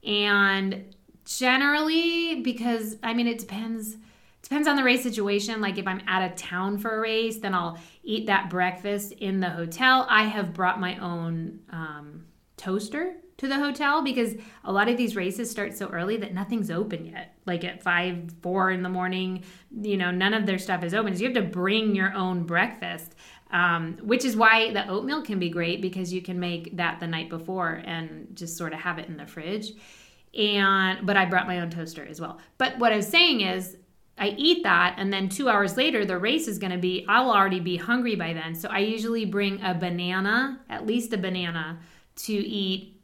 And 0.05 0.95
generally, 1.25 2.41
because 2.41 2.97
I 3.03 3.13
mean, 3.15 3.27
it 3.27 3.39
depends 3.39 3.97
depends 4.43 4.67
on 4.67 4.77
the 4.77 4.85
race 4.85 5.03
situation. 5.03 5.61
Like 5.61 5.79
if 5.79 5.87
I'm 5.87 6.03
out 6.07 6.23
of 6.23 6.37
town 6.37 6.79
for 6.79 6.97
a 6.97 7.01
race, 7.01 7.39
then 7.39 7.55
I'll 7.55 7.79
eat 8.03 8.27
that 8.27 8.51
breakfast 8.51 9.13
in 9.13 9.41
the 9.41 9.51
hotel. 9.51 10.07
I 10.09 10.25
have 10.25 10.53
brought 10.53 10.81
my 10.81 10.99
own 10.99 11.61
um, 11.71 12.27
toaster 12.57 13.15
to 13.39 13.49
the 13.49 13.57
hotel 13.57 14.03
because 14.03 14.35
a 14.65 14.73
lot 14.73 14.89
of 14.89 14.97
these 14.97 15.17
races 15.17 15.51
start 15.51 15.77
so 15.77 15.89
early 15.89 16.17
that 16.19 16.35
nothing's 16.35 16.71
open 16.71 17.07
yet. 17.07 17.35
Like 17.47 17.65
at 17.65 17.83
five, 17.83 18.33
four 18.43 18.71
in 18.71 18.83
the 18.83 18.89
morning, 18.89 19.45
you 19.81 19.97
know, 19.97 20.11
none 20.11 20.35
of 20.35 20.47
their 20.47 20.59
stuff 20.59 20.85
is 20.85 20.93
open. 20.95 21.15
So 21.15 21.23
you 21.23 21.27
have 21.27 21.35
to 21.35 21.51
bring 21.51 21.95
your 21.95 22.13
own 22.15 22.45
breakfast 22.45 23.15
um, 23.53 23.99
which 24.03 24.25
is 24.25 24.37
why 24.37 24.73
the 24.73 24.89
oatmeal 24.89 25.23
can 25.23 25.39
be 25.39 25.51
great 25.51 25.83
because 25.83 26.13
you 26.13 26.23
can 26.23 26.41
make 26.41 26.77
that 26.77 27.01
the 27.01 27.07
night 27.07 27.29
before 27.29 27.83
and 27.85 28.29
just 28.35 28.57
sort 28.57 28.73
of 28.73 28.81
have 28.81 28.99
it 28.99 29.09
in 29.09 29.17
the 29.17 29.27
fridge. 29.27 29.73
And 30.37 31.07
but 31.07 31.17
I 31.17 31.27
brought 31.27 31.47
my 31.47 31.61
own 31.61 31.71
toaster 31.71 32.05
as 32.05 32.21
well. 32.21 32.41
But 32.57 32.79
what 32.79 32.93
I 32.93 32.97
was 32.97 33.07
saying 33.07 33.43
is 33.43 33.77
I 34.19 34.35
eat 34.39 34.63
that, 34.63 34.97
and 34.99 35.13
then 35.13 35.29
two 35.29 35.49
hours 35.49 35.77
later, 35.77 36.05
the 36.05 36.19
race 36.19 36.47
is 36.47 36.59
going 36.59 36.73
to 36.73 36.79
be, 36.79 37.05
I'll 37.09 37.31
already 37.31 37.61
be 37.61 37.77
hungry 37.77 38.15
by 38.15 38.33
then. 38.33 38.55
So 38.55 38.69
I 38.69 38.79
usually 38.79 39.25
bring 39.25 39.63
a 39.63 39.75
banana, 39.75 40.61
at 40.69 40.87
least 40.87 41.13
a 41.13 41.19
banana, 41.19 41.81
to 42.17 42.33
eat 42.33 43.01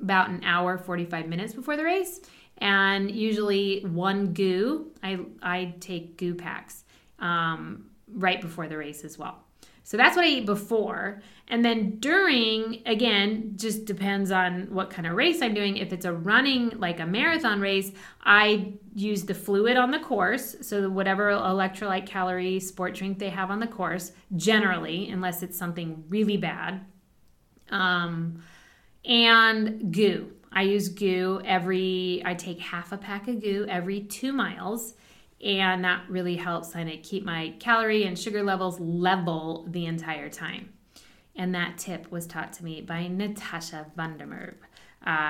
about 0.00 0.28
an 0.28 0.42
hour, 0.44 0.76
45 0.76 1.28
minutes 1.28 1.54
before 1.54 1.76
the 1.76 1.84
race. 1.84 2.20
And 2.58 3.10
usually 3.10 3.80
one 3.82 4.34
GU, 4.34 4.90
I, 5.02 5.20
I 5.42 5.74
take 5.80 6.18
GU 6.18 6.34
packs 6.34 6.84
um, 7.20 7.86
right 8.12 8.40
before 8.40 8.66
the 8.66 8.76
race 8.76 9.04
as 9.04 9.18
well. 9.18 9.44
So 9.90 9.96
that's 9.96 10.14
what 10.14 10.24
I 10.24 10.28
eat 10.28 10.46
before. 10.46 11.20
And 11.48 11.64
then 11.64 11.98
during, 11.98 12.80
again, 12.86 13.54
just 13.56 13.86
depends 13.86 14.30
on 14.30 14.72
what 14.72 14.88
kind 14.88 15.04
of 15.04 15.16
race 15.16 15.42
I'm 15.42 15.52
doing. 15.52 15.78
If 15.78 15.92
it's 15.92 16.04
a 16.04 16.12
running, 16.12 16.70
like 16.78 17.00
a 17.00 17.06
marathon 17.06 17.60
race, 17.60 17.90
I 18.22 18.74
use 18.94 19.24
the 19.24 19.34
fluid 19.34 19.76
on 19.76 19.90
the 19.90 19.98
course. 19.98 20.54
So 20.60 20.88
whatever 20.88 21.32
electrolyte 21.32 22.06
calorie 22.06 22.60
sport 22.60 22.94
drink 22.94 23.18
they 23.18 23.30
have 23.30 23.50
on 23.50 23.58
the 23.58 23.66
course, 23.66 24.12
generally, 24.36 25.10
unless 25.10 25.42
it's 25.42 25.58
something 25.58 26.04
really 26.08 26.36
bad. 26.36 26.86
Um, 27.70 28.44
and 29.04 29.92
GU. 29.92 30.30
I 30.52 30.62
use 30.62 30.88
GU 30.88 31.42
every, 31.44 32.22
I 32.24 32.34
take 32.34 32.60
half 32.60 32.92
a 32.92 32.96
pack 32.96 33.26
of 33.26 33.40
GU 33.40 33.66
every 33.68 34.02
two 34.02 34.32
miles 34.32 34.94
and 35.42 35.84
that 35.84 36.02
really 36.08 36.36
helps 36.36 36.72
kind 36.72 36.90
of 36.90 37.02
keep 37.02 37.24
my 37.24 37.54
calorie 37.58 38.04
and 38.04 38.18
sugar 38.18 38.42
levels 38.42 38.78
level 38.78 39.66
the 39.68 39.86
entire 39.86 40.28
time. 40.28 40.72
And 41.34 41.54
that 41.54 41.78
tip 41.78 42.10
was 42.10 42.26
taught 42.26 42.52
to 42.54 42.64
me 42.64 42.82
by 42.82 43.06
Natasha 43.06 43.86
Van 43.96 44.18
Der 44.18 44.26
Merwe. 44.26 44.54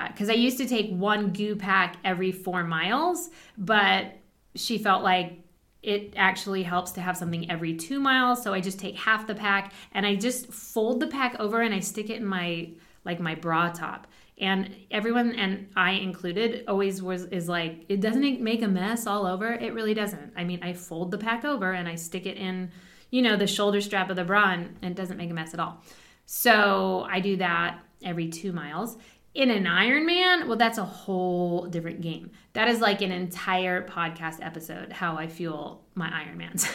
Because 0.09 0.29
uh, 0.29 0.33
I 0.33 0.35
used 0.35 0.59
to 0.59 0.67
take 0.67 0.91
one 0.91 1.33
GU 1.33 1.55
pack 1.55 1.97
every 2.05 2.33
four 2.33 2.65
miles, 2.65 3.31
but 3.57 4.17
she 4.57 4.79
felt 4.79 5.05
like 5.05 5.39
it 5.83 6.13
actually 6.17 6.65
helps 6.65 6.91
to 6.93 7.01
have 7.01 7.17
something 7.17 7.51
every 7.51 7.75
two 7.75 8.01
miles. 8.01 8.43
So 8.43 8.53
I 8.53 8.61
just 8.61 8.79
take 8.79 8.97
half 8.97 9.27
the 9.27 9.35
pack 9.35 9.73
and 9.93 10.05
I 10.05 10.17
just 10.17 10.53
fold 10.53 11.01
the 11.01 11.07
pack 11.07 11.37
over 11.39 11.61
and 11.61 11.73
I 11.73 11.81
stick 11.81 12.11
it 12.11 12.17
in 12.17 12.27
my 12.27 12.71
like 13.05 13.21
my 13.21 13.35
bra 13.35 13.71
top. 13.71 14.07
And 14.41 14.75
everyone 14.91 15.35
and 15.35 15.69
I 15.77 15.93
included 15.93 16.65
always 16.67 17.03
was 17.03 17.25
is 17.27 17.49
like 17.49 17.85
it 17.89 18.01
doesn't 18.01 18.41
make 18.41 18.63
a 18.63 18.69
mess 18.69 19.07
all 19.07 19.27
over. 19.27 19.53
It 19.53 19.75
really 19.75 19.95
doesn't. 19.95 20.33
I 20.37 20.45
mean, 20.45 20.61
I 20.63 20.73
fold 20.73 21.11
the 21.11 21.19
pack 21.19 21.45
over 21.45 21.73
and 21.73 21.87
I 21.87 21.95
stick 21.95 22.27
it 22.27 22.37
in, 22.37 22.71
you 23.11 23.23
know, 23.23 23.37
the 23.37 23.47
shoulder 23.47 23.81
strap 23.81 24.11
of 24.11 24.17
the 24.17 24.25
bra 24.25 24.53
and 24.53 24.79
it 24.83 24.95
doesn't 24.95 25.19
make 25.19 25.31
a 25.31 25.35
mess 25.35 25.55
at 25.55 25.61
all. 25.61 25.83
So 26.27 27.07
I 27.11 27.21
do 27.21 27.37
that 27.37 27.81
every 28.03 28.29
two 28.29 28.53
miles 28.53 28.97
in 29.35 29.51
an 29.51 29.65
Ironman, 29.65 30.49
well, 30.49 30.57
that's 30.57 30.79
a 30.79 30.85
whole 30.85 31.67
different 31.67 32.01
game. 32.01 32.33
That 32.55 32.69
is 32.69 32.81
like 32.81 33.01
an 33.01 33.13
entire 33.13 33.87
podcast 33.87 34.45
episode, 34.45 34.93
how 34.93 35.17
I 35.17 35.29
fuel 35.29 35.85
my 35.95 36.09
Ironmans. 36.11 36.69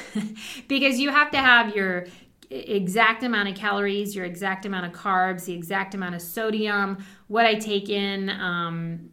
because 0.67 0.97
you 0.97 1.09
have 1.09 1.31
to 1.31 1.37
have 1.37 1.75
your 1.75 2.07
exact 2.49 3.23
amount 3.23 3.49
of 3.49 3.55
calories, 3.55 4.15
your 4.15 4.25
exact 4.25 4.65
amount 4.65 4.85
of 4.85 4.91
carbs, 4.91 5.45
the 5.45 5.53
exact 5.53 5.95
amount 5.95 6.15
of 6.15 6.21
sodium. 6.21 7.03
What 7.27 7.45
I 7.45 7.55
take 7.55 7.89
in 7.89 8.29
um, 8.29 9.09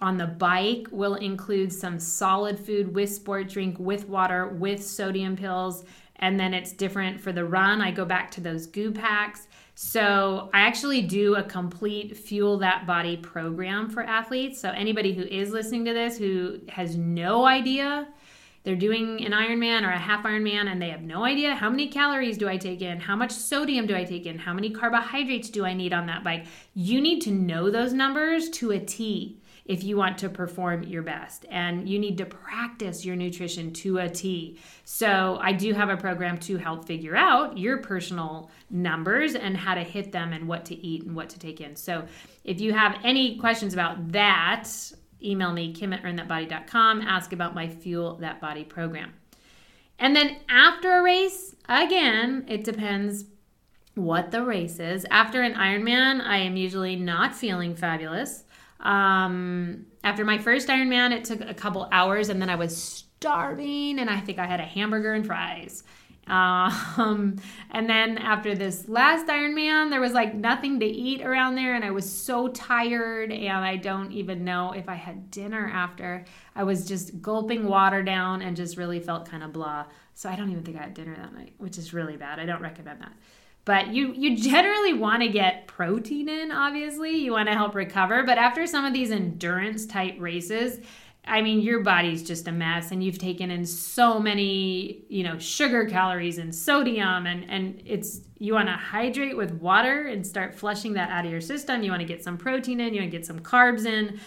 on 0.00 0.16
the 0.16 0.26
bike 0.26 0.86
will 0.90 1.14
include 1.14 1.72
some 1.72 1.98
solid 1.98 2.58
food 2.58 2.94
with 2.94 3.12
sport 3.12 3.48
drink, 3.48 3.76
with 3.78 4.08
water, 4.08 4.48
with 4.48 4.84
sodium 4.84 5.36
pills. 5.36 5.84
And 6.16 6.40
then 6.40 6.54
it's 6.54 6.72
different 6.72 7.20
for 7.20 7.32
the 7.32 7.44
run. 7.44 7.80
I 7.80 7.90
go 7.90 8.04
back 8.04 8.30
to 8.32 8.40
those 8.40 8.66
GU 8.66 8.92
packs. 8.92 9.48
So 9.74 10.48
I 10.54 10.60
actually 10.60 11.02
do 11.02 11.34
a 11.34 11.42
complete 11.42 12.16
Fuel 12.16 12.56
That 12.58 12.86
Body 12.86 13.18
program 13.18 13.90
for 13.90 14.02
athletes. 14.02 14.58
So 14.58 14.70
anybody 14.70 15.12
who 15.12 15.24
is 15.24 15.50
listening 15.50 15.84
to 15.84 15.92
this 15.92 16.16
who 16.16 16.60
has 16.70 16.96
no 16.96 17.44
idea 17.46 18.08
they're 18.66 18.74
doing 18.74 19.24
an 19.24 19.30
Ironman 19.30 19.86
or 19.86 19.92
a 19.92 19.98
half 19.98 20.24
Ironman 20.24 20.66
and 20.66 20.82
they 20.82 20.90
have 20.90 21.02
no 21.02 21.24
idea 21.24 21.54
how 21.54 21.70
many 21.70 21.86
calories 21.86 22.36
do 22.36 22.48
I 22.48 22.56
take 22.56 22.82
in, 22.82 22.98
how 22.98 23.14
much 23.14 23.30
sodium 23.30 23.86
do 23.86 23.94
I 23.94 24.02
take 24.02 24.26
in, 24.26 24.40
how 24.40 24.52
many 24.52 24.70
carbohydrates 24.70 25.50
do 25.50 25.64
I 25.64 25.72
need 25.72 25.92
on 25.92 26.06
that 26.06 26.24
bike. 26.24 26.46
You 26.74 27.00
need 27.00 27.20
to 27.20 27.30
know 27.30 27.70
those 27.70 27.92
numbers 27.92 28.50
to 28.50 28.72
a 28.72 28.80
T 28.80 29.40
if 29.66 29.84
you 29.84 29.96
want 29.96 30.18
to 30.18 30.28
perform 30.28 30.82
your 30.82 31.02
best. 31.02 31.46
And 31.48 31.88
you 31.88 32.00
need 32.00 32.18
to 32.18 32.26
practice 32.26 33.04
your 33.04 33.14
nutrition 33.14 33.72
to 33.74 33.98
a 33.98 34.08
T. 34.08 34.58
So, 34.82 35.38
I 35.40 35.52
do 35.52 35.72
have 35.72 35.88
a 35.88 35.96
program 35.96 36.36
to 36.38 36.56
help 36.56 36.86
figure 36.86 37.14
out 37.14 37.56
your 37.56 37.78
personal 37.78 38.50
numbers 38.68 39.36
and 39.36 39.56
how 39.56 39.74
to 39.74 39.84
hit 39.84 40.10
them 40.10 40.32
and 40.32 40.48
what 40.48 40.64
to 40.66 40.74
eat 40.74 41.04
and 41.04 41.14
what 41.14 41.28
to 41.30 41.38
take 41.38 41.60
in. 41.60 41.76
So, 41.76 42.04
if 42.42 42.60
you 42.60 42.72
have 42.72 42.98
any 43.04 43.38
questions 43.38 43.74
about 43.74 44.10
that, 44.10 44.68
email 45.22 45.52
me, 45.52 45.72
kim 45.72 45.92
at 45.92 46.02
earnthatbody.com, 46.02 47.02
ask 47.02 47.32
about 47.32 47.54
my 47.54 47.68
Fuel 47.68 48.16
That 48.16 48.40
Body 48.40 48.64
program. 48.64 49.14
And 49.98 50.14
then 50.14 50.36
after 50.48 50.98
a 50.98 51.02
race, 51.02 51.54
again, 51.68 52.44
it 52.48 52.64
depends 52.64 53.24
what 53.94 54.30
the 54.30 54.44
race 54.44 54.78
is. 54.78 55.06
After 55.10 55.42
an 55.42 55.54
Ironman, 55.54 56.20
I 56.20 56.38
am 56.38 56.56
usually 56.56 56.96
not 56.96 57.34
feeling 57.34 57.74
fabulous. 57.74 58.44
Um, 58.80 59.86
after 60.04 60.24
my 60.24 60.38
first 60.38 60.68
Ironman, 60.68 61.12
it 61.12 61.24
took 61.24 61.40
a 61.40 61.54
couple 61.54 61.88
hours, 61.90 62.28
and 62.28 62.40
then 62.40 62.50
I 62.50 62.56
was 62.56 62.76
starving, 62.76 63.98
and 63.98 64.10
I 64.10 64.20
think 64.20 64.38
I 64.38 64.46
had 64.46 64.60
a 64.60 64.64
hamburger 64.64 65.14
and 65.14 65.26
fries. 65.26 65.82
Um, 66.26 67.36
and 67.70 67.88
then 67.88 68.18
after 68.18 68.54
this 68.54 68.88
last 68.88 69.26
Ironman, 69.26 69.90
there 69.90 70.00
was 70.00 70.12
like 70.12 70.34
nothing 70.34 70.80
to 70.80 70.86
eat 70.86 71.22
around 71.22 71.54
there, 71.54 71.74
and 71.74 71.84
I 71.84 71.90
was 71.90 72.10
so 72.10 72.48
tired, 72.48 73.32
and 73.32 73.64
I 73.64 73.76
don't 73.76 74.12
even 74.12 74.44
know 74.44 74.72
if 74.72 74.88
I 74.88 74.94
had 74.94 75.30
dinner 75.30 75.70
after. 75.72 76.24
I 76.54 76.64
was 76.64 76.86
just 76.86 77.22
gulping 77.22 77.66
water 77.66 78.02
down 78.02 78.42
and 78.42 78.56
just 78.56 78.76
really 78.76 79.00
felt 79.00 79.28
kind 79.28 79.42
of 79.42 79.52
blah. 79.52 79.86
So 80.14 80.28
I 80.28 80.36
don't 80.36 80.50
even 80.50 80.64
think 80.64 80.78
I 80.78 80.82
had 80.82 80.94
dinner 80.94 81.14
that 81.16 81.34
night, 81.34 81.54
which 81.58 81.78
is 81.78 81.92
really 81.92 82.16
bad. 82.16 82.40
I 82.40 82.46
don't 82.46 82.62
recommend 82.62 83.00
that 83.02 83.12
but 83.66 83.88
you 83.88 84.14
you 84.14 84.36
generally 84.36 84.94
want 84.94 85.22
to 85.22 85.28
get 85.28 85.66
protein 85.66 86.30
in 86.30 86.50
obviously 86.50 87.10
you 87.16 87.32
want 87.32 87.48
to 87.48 87.54
help 87.54 87.74
recover 87.74 88.22
but 88.22 88.38
after 88.38 88.66
some 88.66 88.86
of 88.86 88.94
these 88.94 89.10
endurance 89.10 89.84
type 89.84 90.14
races 90.18 90.80
i 91.26 91.42
mean 91.42 91.60
your 91.60 91.80
body's 91.80 92.22
just 92.22 92.48
a 92.48 92.52
mess 92.52 92.92
and 92.92 93.02
you've 93.02 93.18
taken 93.18 93.50
in 93.50 93.64
so 93.64 94.18
many 94.18 95.04
you 95.08 95.22
know 95.22 95.38
sugar 95.38 95.84
calories 95.84 96.38
and 96.38 96.54
sodium 96.54 97.26
and 97.26 97.48
and 97.50 97.82
it's 97.84 98.20
you 98.38 98.52
want 98.52 98.68
to 98.68 98.74
hydrate 98.74 99.36
with 99.36 99.52
water 99.52 100.06
and 100.06 100.26
start 100.26 100.54
flushing 100.54 100.92
that 100.92 101.08
out 101.10 101.24
of 101.24 101.30
your 101.30 101.40
system. 101.40 101.82
You 101.82 101.90
want 101.90 102.02
to 102.02 102.06
get 102.06 102.22
some 102.22 102.36
protein 102.36 102.80
in 102.80 102.92
you 102.92 103.00
want 103.00 103.10
to 103.10 103.16
get 103.16 103.26
some 103.26 103.40
carbs 103.40 103.86
in 103.86 104.20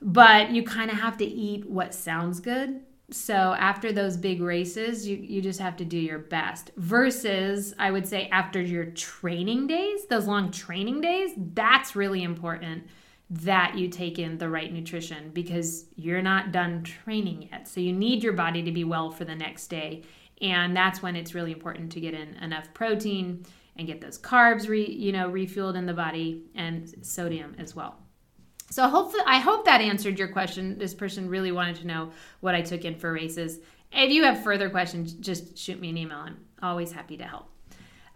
but 0.00 0.50
you 0.50 0.62
kind 0.62 0.90
of 0.90 0.98
have 0.98 1.16
to 1.16 1.24
eat 1.24 1.68
what 1.68 1.94
sounds 1.94 2.38
good. 2.40 2.80
So 3.10 3.34
after 3.34 3.92
those 3.92 4.16
big 4.16 4.40
races 4.40 5.06
you, 5.06 5.16
you 5.16 5.40
just 5.40 5.60
have 5.60 5.76
to 5.76 5.84
do 5.84 5.98
your 5.98 6.18
best 6.18 6.70
versus 6.76 7.74
i 7.78 7.90
would 7.90 8.08
say 8.08 8.28
after 8.32 8.60
your 8.60 8.86
training 8.86 9.66
days 9.66 10.06
those 10.06 10.26
long 10.26 10.50
training 10.50 11.02
days 11.02 11.32
that's 11.52 11.94
really 11.94 12.22
important 12.22 12.84
that 13.42 13.76
you 13.76 13.88
take 13.88 14.18
in 14.18 14.38
the 14.38 14.48
right 14.48 14.72
nutrition 14.72 15.30
because 15.32 15.86
you're 15.96 16.22
not 16.22 16.52
done 16.52 16.82
training 16.82 17.48
yet 17.50 17.66
so 17.66 17.80
you 17.80 17.92
need 17.92 18.22
your 18.22 18.32
body 18.32 18.62
to 18.62 18.70
be 18.70 18.84
well 18.84 19.10
for 19.10 19.24
the 19.24 19.34
next 19.34 19.68
day 19.68 20.02
and 20.40 20.76
that's 20.76 21.02
when 21.02 21.16
it's 21.16 21.34
really 21.34 21.52
important 21.52 21.90
to 21.90 22.00
get 22.00 22.14
in 22.14 22.34
enough 22.36 22.72
protein 22.74 23.44
and 23.76 23.86
get 23.86 24.00
those 24.00 24.18
carbs 24.18 24.68
re, 24.68 24.86
you 24.88 25.10
know 25.10 25.28
refueled 25.28 25.74
in 25.74 25.86
the 25.86 25.94
body 25.94 26.42
and 26.54 26.94
sodium 27.02 27.54
as 27.58 27.74
well 27.74 27.98
so 28.70 28.88
hopefully, 28.88 29.22
I 29.24 29.38
hope 29.38 29.66
that 29.66 29.80
answered 29.80 30.18
your 30.18 30.26
question. 30.26 30.78
This 30.78 30.94
person 30.94 31.28
really 31.28 31.52
wanted 31.52 31.76
to 31.76 31.86
know 31.86 32.10
what 32.40 32.56
I 32.56 32.62
took 32.62 32.84
in 32.84 32.96
for 32.96 33.12
races. 33.12 33.60
If 33.92 34.10
you 34.10 34.24
have 34.24 34.42
further 34.42 34.68
questions, 34.68 35.12
just 35.12 35.56
shoot 35.56 35.80
me 35.80 35.90
an 35.90 35.96
email. 35.96 36.18
I'm 36.18 36.38
always 36.60 36.90
happy 36.90 37.16
to 37.18 37.24
help. 37.24 37.48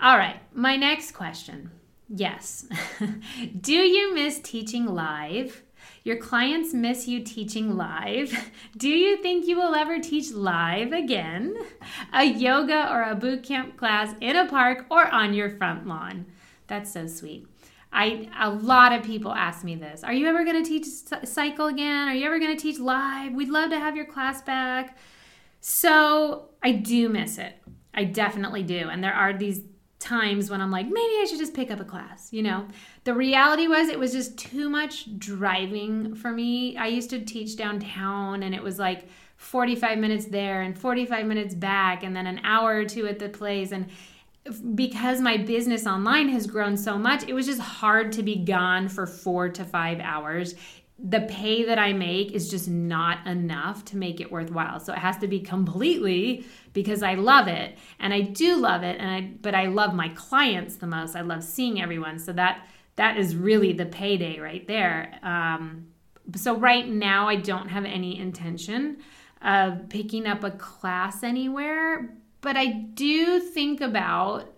All 0.00 0.18
right, 0.18 0.40
my 0.52 0.74
next 0.74 1.12
question. 1.12 1.70
Yes. 2.08 2.66
Do 3.60 3.74
you 3.74 4.14
miss 4.14 4.40
teaching 4.40 4.86
live? 4.86 5.62
Your 6.04 6.16
clients 6.16 6.72
miss 6.72 7.06
you 7.06 7.22
teaching 7.22 7.76
live. 7.76 8.50
Do 8.76 8.88
you 8.88 9.18
think 9.22 9.46
you 9.46 9.56
will 9.56 9.74
ever 9.74 9.98
teach 9.98 10.32
live 10.32 10.92
again? 10.92 11.54
A 12.12 12.24
yoga 12.24 12.90
or 12.90 13.02
a 13.02 13.14
boot 13.14 13.42
camp 13.42 13.76
class 13.76 14.14
in 14.20 14.36
a 14.36 14.48
park 14.48 14.86
or 14.90 15.06
on 15.06 15.34
your 15.34 15.50
front 15.50 15.86
lawn? 15.86 16.26
That's 16.66 16.92
so 16.92 17.06
sweet. 17.06 17.46
I 17.92 18.28
a 18.38 18.50
lot 18.50 18.92
of 18.92 19.02
people 19.02 19.32
ask 19.32 19.64
me 19.64 19.74
this. 19.74 20.04
Are 20.04 20.12
you 20.12 20.26
ever 20.26 20.44
going 20.44 20.62
to 20.62 20.68
teach 20.68 20.86
cycle 21.24 21.66
again? 21.66 22.08
Are 22.08 22.14
you 22.14 22.26
ever 22.26 22.38
going 22.38 22.54
to 22.54 22.62
teach 22.62 22.78
live? 22.78 23.32
We'd 23.32 23.48
love 23.48 23.70
to 23.70 23.78
have 23.78 23.96
your 23.96 24.04
class 24.04 24.42
back. 24.42 24.98
So, 25.60 26.50
I 26.62 26.72
do 26.72 27.08
miss 27.08 27.36
it. 27.36 27.54
I 27.92 28.04
definitely 28.04 28.62
do. 28.62 28.88
And 28.88 29.02
there 29.02 29.12
are 29.12 29.32
these 29.32 29.62
times 29.98 30.50
when 30.50 30.60
I'm 30.60 30.70
like, 30.70 30.86
maybe 30.86 30.96
I 30.96 31.26
should 31.28 31.38
just 31.38 31.54
pick 31.54 31.70
up 31.70 31.80
a 31.80 31.84
class, 31.84 32.32
you 32.32 32.42
know? 32.42 32.66
The 33.04 33.14
reality 33.14 33.66
was 33.66 33.88
it 33.88 33.98
was 33.98 34.12
just 34.12 34.38
too 34.38 34.68
much 34.68 35.18
driving 35.18 36.14
for 36.14 36.30
me. 36.30 36.76
I 36.76 36.86
used 36.86 37.10
to 37.10 37.24
teach 37.24 37.56
downtown 37.56 38.42
and 38.42 38.54
it 38.54 38.62
was 38.62 38.78
like 38.78 39.08
45 39.36 39.98
minutes 39.98 40.26
there 40.26 40.62
and 40.62 40.78
45 40.78 41.26
minutes 41.26 41.54
back 41.54 42.02
and 42.02 42.14
then 42.14 42.26
an 42.26 42.40
hour 42.44 42.76
or 42.76 42.84
two 42.84 43.06
at 43.06 43.18
the 43.18 43.28
place 43.28 43.72
and 43.72 43.88
because 44.74 45.20
my 45.20 45.36
business 45.36 45.86
online 45.86 46.28
has 46.30 46.46
grown 46.46 46.76
so 46.76 46.98
much, 46.98 47.24
it 47.28 47.34
was 47.34 47.46
just 47.46 47.60
hard 47.60 48.12
to 48.12 48.22
be 48.22 48.36
gone 48.36 48.88
for 48.88 49.06
four 49.06 49.48
to 49.50 49.64
five 49.64 50.00
hours. 50.00 50.54
The 50.98 51.20
pay 51.22 51.64
that 51.64 51.78
I 51.78 51.92
make 51.92 52.32
is 52.32 52.50
just 52.50 52.68
not 52.68 53.24
enough 53.26 53.84
to 53.86 53.96
make 53.96 54.20
it 54.20 54.32
worthwhile. 54.32 54.80
So 54.80 54.92
it 54.92 54.98
has 54.98 55.16
to 55.18 55.28
be 55.28 55.40
completely 55.40 56.44
because 56.72 57.02
I 57.02 57.14
love 57.14 57.46
it 57.46 57.78
and 58.00 58.12
I 58.12 58.22
do 58.22 58.56
love 58.56 58.82
it 58.82 58.98
and 58.98 59.08
I 59.08 59.20
but 59.40 59.54
I 59.54 59.66
love 59.66 59.94
my 59.94 60.08
clients 60.10 60.76
the 60.76 60.86
most. 60.86 61.14
I 61.14 61.20
love 61.20 61.44
seeing 61.44 61.80
everyone. 61.80 62.18
So 62.18 62.32
that 62.32 62.66
that 62.96 63.16
is 63.16 63.36
really 63.36 63.72
the 63.72 63.86
payday 63.86 64.40
right 64.40 64.66
there. 64.66 65.18
Um, 65.22 65.86
so 66.34 66.56
right 66.56 66.88
now 66.88 67.28
I 67.28 67.36
don't 67.36 67.68
have 67.68 67.84
any 67.84 68.18
intention 68.18 68.98
of 69.40 69.88
picking 69.88 70.26
up 70.26 70.42
a 70.42 70.50
class 70.50 71.22
anywhere, 71.22 72.16
but 72.40 72.56
I 72.56 72.66
do 72.66 73.40
think 73.40 73.80
about 73.80 74.52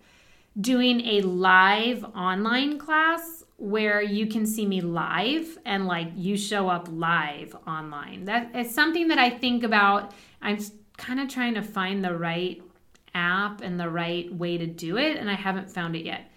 doing 0.59 1.01
a 1.01 1.21
live 1.21 2.03
online 2.03 2.77
class 2.77 3.43
where 3.61 4.01
you 4.01 4.25
can 4.25 4.47
see 4.47 4.65
me 4.65 4.81
live 4.81 5.59
and 5.65 5.85
like 5.85 6.07
you 6.15 6.35
show 6.35 6.67
up 6.67 6.87
live 6.89 7.55
online. 7.67 8.25
That 8.25 8.55
is 8.55 8.73
something 8.73 9.09
that 9.09 9.19
I 9.19 9.29
think 9.29 9.63
about. 9.63 10.13
I'm 10.41 10.57
kind 10.97 11.19
of 11.19 11.29
trying 11.29 11.53
to 11.53 11.61
find 11.61 12.03
the 12.03 12.17
right 12.17 12.59
app 13.13 13.61
and 13.61 13.79
the 13.79 13.87
right 13.87 14.33
way 14.33 14.57
to 14.57 14.65
do 14.65 14.97
it, 14.97 15.17
and 15.17 15.29
I 15.29 15.35
haven't 15.35 15.69
found 15.69 15.95
it 15.95 16.05
yet. 16.05 16.31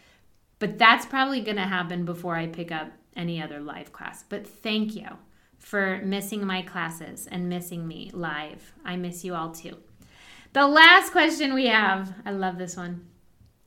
But 0.59 0.77
that's 0.77 1.07
probably 1.07 1.41
going 1.41 1.57
to 1.57 1.63
happen 1.63 2.05
before 2.05 2.37
I 2.37 2.47
pick 2.47 2.71
up 2.71 2.93
any 3.17 3.41
other 3.41 3.59
live 3.59 3.91
class. 3.91 4.23
But 4.29 4.47
thank 4.47 4.95
you 4.95 5.09
for 5.59 6.03
missing 6.05 6.45
my 6.45 6.61
classes 6.61 7.27
and 7.27 7.49
missing 7.49 7.89
me 7.89 8.11
live. 8.13 8.75
I 8.85 8.97
miss 8.97 9.25
you 9.25 9.35
all 9.35 9.51
too. 9.51 9.79
The 10.53 10.67
last 10.67 11.11
question 11.11 11.55
we 11.55 11.69
have, 11.69 12.13
I 12.27 12.33
love 12.33 12.59
this 12.59 12.77
one. 12.77 13.07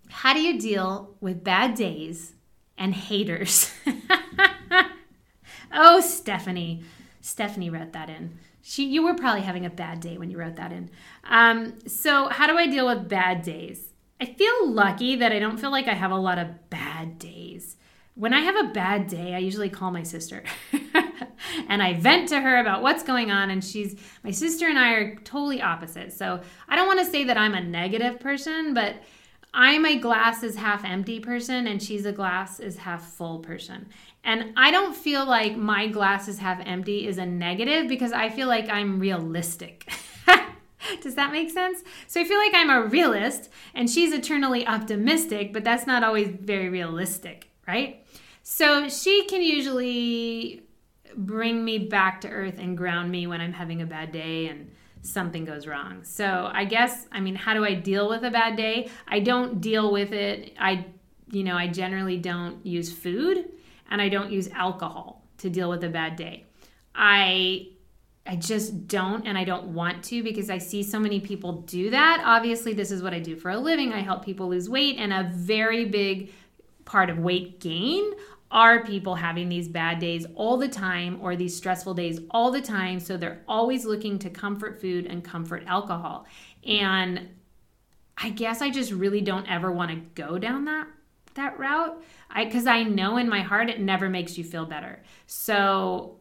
how 0.09 0.33
do 0.33 0.41
you 0.41 0.59
deal 0.59 1.15
with 1.19 1.43
bad 1.43 1.73
days 1.73 2.33
and 2.77 2.93
haters? 2.93 3.71
oh, 5.73 5.99
Stephanie. 6.01 6.83
Stephanie 7.21 7.69
wrote 7.69 7.93
that 7.93 8.09
in. 8.09 8.37
She, 8.61 8.85
you 8.85 9.03
were 9.03 9.13
probably 9.13 9.41
having 9.41 9.65
a 9.65 9.69
bad 9.69 9.99
day 10.01 10.17
when 10.17 10.29
you 10.29 10.37
wrote 10.37 10.55
that 10.57 10.71
in. 10.71 10.89
Um, 11.23 11.75
so, 11.87 12.27
how 12.27 12.47
do 12.47 12.57
I 12.57 12.67
deal 12.67 12.85
with 12.85 13.07
bad 13.07 13.41
days? 13.41 13.93
I 14.19 14.25
feel 14.25 14.69
lucky 14.69 15.15
that 15.17 15.31
I 15.31 15.39
don't 15.39 15.57
feel 15.57 15.71
like 15.71 15.87
I 15.87 15.93
have 15.93 16.11
a 16.11 16.17
lot 16.17 16.37
of 16.37 16.69
bad 16.69 17.19
days. 17.19 17.77
When 18.15 18.33
I 18.33 18.41
have 18.41 18.55
a 18.55 18.73
bad 18.73 19.07
day, 19.07 19.35
I 19.35 19.37
usually 19.37 19.69
call 19.69 19.91
my 19.91 20.01
sister 20.01 20.43
and 21.69 21.83
I 21.83 21.93
vent 21.93 22.29
to 22.29 22.41
her 22.41 22.57
about 22.57 22.81
what's 22.81 23.03
going 23.03 23.29
on. 23.29 23.51
And 23.51 23.63
she's, 23.63 23.95
my 24.23 24.31
sister 24.31 24.67
and 24.67 24.79
I 24.79 24.93
are 24.93 25.15
totally 25.17 25.61
opposite. 25.61 26.11
So 26.13 26.41
I 26.67 26.75
don't 26.75 26.87
want 26.87 26.99
to 26.99 27.05
say 27.05 27.25
that 27.25 27.37
I'm 27.37 27.53
a 27.53 27.61
negative 27.61 28.19
person, 28.19 28.73
but 28.73 28.95
I'm 29.59 29.87
a 29.87 29.97
glass 29.97 30.43
is 30.43 30.55
half 30.55 30.85
empty 30.85 31.19
person 31.19 31.65
and 31.65 31.81
she's 31.81 32.05
a 32.05 32.11
glass 32.11 32.59
is 32.59 32.77
half 32.77 33.03
full 33.03 33.39
person. 33.39 33.89
And 34.23 34.53
I 34.55 34.69
don't 34.69 34.95
feel 34.95 35.25
like 35.25 35.57
my 35.57 35.87
glass 35.87 36.27
is 36.27 36.37
half 36.37 36.61
empty 36.63 37.07
is 37.07 37.17
a 37.17 37.25
negative 37.25 37.87
because 37.87 38.11
I 38.11 38.29
feel 38.29 38.47
like 38.47 38.69
I'm 38.69 38.99
realistic. 38.99 39.91
Does 41.01 41.15
that 41.15 41.31
make 41.31 41.49
sense? 41.49 41.83
So 42.05 42.21
I 42.21 42.23
feel 42.23 42.37
like 42.37 42.53
I'm 42.53 42.69
a 42.69 42.85
realist 42.85 43.49
and 43.73 43.89
she's 43.89 44.13
eternally 44.13 44.67
optimistic, 44.67 45.53
but 45.53 45.63
that's 45.63 45.87
not 45.87 46.03
always 46.03 46.27
very 46.27 46.69
realistic, 46.69 47.49
right? 47.67 48.05
So 48.43 48.89
she 48.89 49.25
can 49.25 49.41
usually 49.41 50.67
bring 51.15 51.65
me 51.65 51.79
back 51.79 52.21
to 52.21 52.29
earth 52.29 52.59
and 52.59 52.77
ground 52.77 53.09
me 53.09 53.25
when 53.25 53.41
I'm 53.41 53.53
having 53.53 53.81
a 53.81 53.87
bad 53.87 54.11
day 54.11 54.49
and 54.49 54.69
something 55.07 55.45
goes 55.45 55.67
wrong. 55.67 56.03
So 56.03 56.49
I 56.53 56.65
guess, 56.65 57.07
I 57.11 57.19
mean, 57.19 57.35
how 57.35 57.53
do 57.53 57.63
I 57.65 57.73
deal 57.73 58.09
with 58.09 58.23
a 58.23 58.31
bad 58.31 58.55
day? 58.55 58.89
I 59.07 59.19
don't 59.19 59.61
deal 59.61 59.91
with 59.91 60.11
it. 60.11 60.53
I, 60.59 60.85
you 61.31 61.43
know, 61.43 61.55
I 61.55 61.67
generally 61.67 62.17
don't 62.17 62.65
use 62.65 62.91
food 62.91 63.45
and 63.89 64.01
I 64.01 64.09
don't 64.09 64.31
use 64.31 64.49
alcohol 64.49 65.23
to 65.39 65.49
deal 65.49 65.69
with 65.69 65.83
a 65.83 65.89
bad 65.89 66.15
day. 66.15 66.45
I 66.93 67.69
I 68.29 68.35
just 68.35 68.87
don't 68.87 69.25
and 69.25 69.37
I 69.37 69.45
don't 69.45 69.67
want 69.67 70.03
to 70.05 70.21
because 70.21 70.49
I 70.49 70.57
see 70.57 70.83
so 70.83 70.99
many 70.99 71.21
people 71.21 71.61
do 71.61 71.89
that. 71.91 72.21
Obviously, 72.25 72.73
this 72.73 72.91
is 72.91 73.01
what 73.01 73.13
I 73.13 73.19
do 73.19 73.37
for 73.37 73.51
a 73.51 73.57
living. 73.57 73.93
I 73.93 74.01
help 74.01 74.25
people 74.25 74.49
lose 74.49 74.69
weight 74.69 74.97
and 74.97 75.13
a 75.13 75.31
very 75.33 75.85
big 75.85 76.33
part 76.83 77.09
of 77.09 77.19
weight 77.19 77.59
gain 77.59 78.11
are 78.49 78.83
people 78.83 79.15
having 79.15 79.49
these 79.49 79.67
bad 79.67 79.99
days 79.99 80.25
all 80.35 80.57
the 80.57 80.67
time 80.67 81.19
or 81.21 81.35
these 81.35 81.55
stressful 81.55 81.93
days 81.93 82.19
all 82.31 82.51
the 82.51 82.61
time. 82.61 82.99
So 82.99 83.17
they're 83.17 83.43
always 83.47 83.85
looking 83.85 84.19
to 84.19 84.29
comfort 84.29 84.79
food 84.79 85.05
and 85.05 85.23
comfort 85.23 85.63
alcohol. 85.67 86.25
And 86.65 87.29
I 88.17 88.29
guess 88.29 88.61
I 88.61 88.69
just 88.69 88.91
really 88.91 89.21
don't 89.21 89.49
ever 89.49 89.71
want 89.71 89.91
to 89.91 90.21
go 90.21 90.37
down 90.37 90.65
that 90.65 90.87
that 91.35 91.59
route. 91.59 92.01
I 92.31 92.45
cuz 92.45 92.65
I 92.65 92.83
know 92.83 93.17
in 93.17 93.29
my 93.29 93.41
heart 93.41 93.69
it 93.69 93.79
never 93.79 94.09
makes 94.09 94.37
you 94.37 94.43
feel 94.43 94.65
better. 94.65 95.03
So 95.27 96.17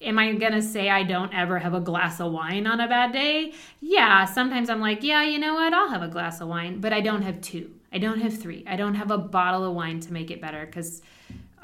am 0.00 0.18
I 0.18 0.32
going 0.34 0.52
to 0.52 0.62
say 0.62 0.88
I 0.88 1.02
don't 1.02 1.34
ever 1.34 1.58
have 1.58 1.74
a 1.74 1.80
glass 1.80 2.20
of 2.20 2.32
wine 2.32 2.66
on 2.66 2.80
a 2.80 2.86
bad 2.86 3.12
day? 3.12 3.52
Yeah, 3.80 4.24
sometimes 4.26 4.70
I'm 4.70 4.80
like, 4.80 5.02
yeah, 5.02 5.22
you 5.22 5.38
know 5.38 5.54
what? 5.54 5.72
I'll 5.72 5.88
have 5.88 6.02
a 6.02 6.08
glass 6.08 6.40
of 6.40 6.48
wine, 6.48 6.80
but 6.80 6.92
I 6.92 7.00
don't 7.00 7.22
have 7.22 7.40
two. 7.40 7.72
I 7.92 7.98
don't 7.98 8.20
have 8.20 8.38
three. 8.38 8.62
I 8.66 8.76
don't 8.76 8.94
have 8.94 9.10
a 9.10 9.18
bottle 9.18 9.64
of 9.64 9.74
wine 9.74 10.00
to 10.00 10.12
make 10.12 10.30
it 10.30 10.40
better 10.40 10.66
cuz 10.66 11.02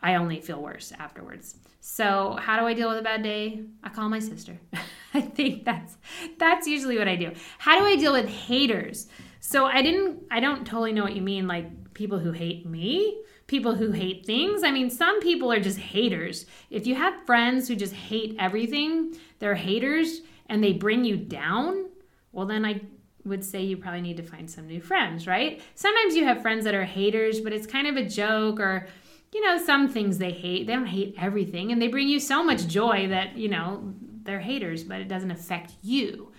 I 0.05 0.17
only 0.17 0.39
feel 0.39 0.61
worse 0.61 0.93
afterwards. 0.99 1.57
So, 1.81 2.37
how 2.39 2.61
do 2.61 2.67
I 2.67 2.75
deal 2.75 2.91
with 2.91 2.99
a 2.99 3.03
bad 3.03 3.23
day? 3.23 3.63
I 3.83 3.89
call 3.89 4.11
my 4.11 4.19
sister. 4.19 4.61
I 5.15 5.23
think 5.23 5.65
that's 5.65 5.97
that's 6.39 6.67
usually 6.67 6.99
what 6.99 7.09
I 7.09 7.17
do. 7.17 7.33
How 7.57 7.79
do 7.79 7.87
I 7.87 7.97
deal 7.97 8.13
with 8.13 8.29
haters? 8.29 9.09
So, 9.41 9.65
I 9.65 9.81
didn't 9.81 10.25
I 10.31 10.41
don't 10.41 10.67
totally 10.67 10.93
know 10.93 11.03
what 11.03 11.17
you 11.17 11.23
mean 11.23 11.49
like 11.49 11.95
people 11.95 12.19
who 12.19 12.33
hate 12.33 12.67
me, 12.67 13.23
people 13.47 13.75
who 13.75 13.93
hate 13.93 14.27
things. 14.27 14.63
I 14.63 14.71
mean, 14.71 14.91
some 14.91 15.21
people 15.21 15.51
are 15.51 15.61
just 15.61 15.79
haters. 15.79 16.45
If 16.69 16.87
you 16.87 16.97
have 16.97 17.25
friends 17.25 17.67
who 17.67 17.75
just 17.75 17.95
hate 17.95 18.37
everything, 18.39 19.17
they're 19.39 19.55
haters 19.55 20.21
and 20.51 20.63
they 20.63 20.75
bring 20.75 21.07
you 21.07 21.17
down, 21.17 21.87
well 22.31 22.45
then 22.45 22.67
I 22.67 22.83
would 23.25 23.43
say 23.43 23.63
you 23.63 23.79
probably 23.79 24.03
need 24.03 24.19
to 24.19 24.23
find 24.23 24.51
some 24.51 24.67
new 24.67 24.83
friends, 24.83 25.27
right? 25.27 25.63
Sometimes 25.75 26.15
you 26.15 26.27
have 26.27 26.43
friends 26.43 26.65
that 26.65 26.75
are 26.75 26.85
haters, 26.85 27.41
but 27.41 27.55
it's 27.55 27.67
kind 27.67 27.87
of 27.87 27.97
a 27.97 28.07
joke 28.07 28.61
or 28.61 28.87
you 29.35 29.41
know, 29.41 29.59
some 29.59 29.89
things 29.89 30.19
they 30.19 30.31
hate. 30.31 30.69
They 30.69 30.75
don't 30.75 30.87
hate 30.87 31.17
everything, 31.19 31.73
and 31.73 31.83
they 31.83 31.89
bring 31.89 32.09
you 32.09 32.21
so 32.21 32.45
much 32.45 32.69
joy 32.69 33.09
that, 33.09 33.37
you 33.37 33.49
know, 33.49 33.93
they're 34.23 34.39
haters, 34.39 34.85
but 34.85 35.01
it 35.01 35.09
doesn't 35.09 35.33
affect 35.33 35.73
you. 35.83 36.33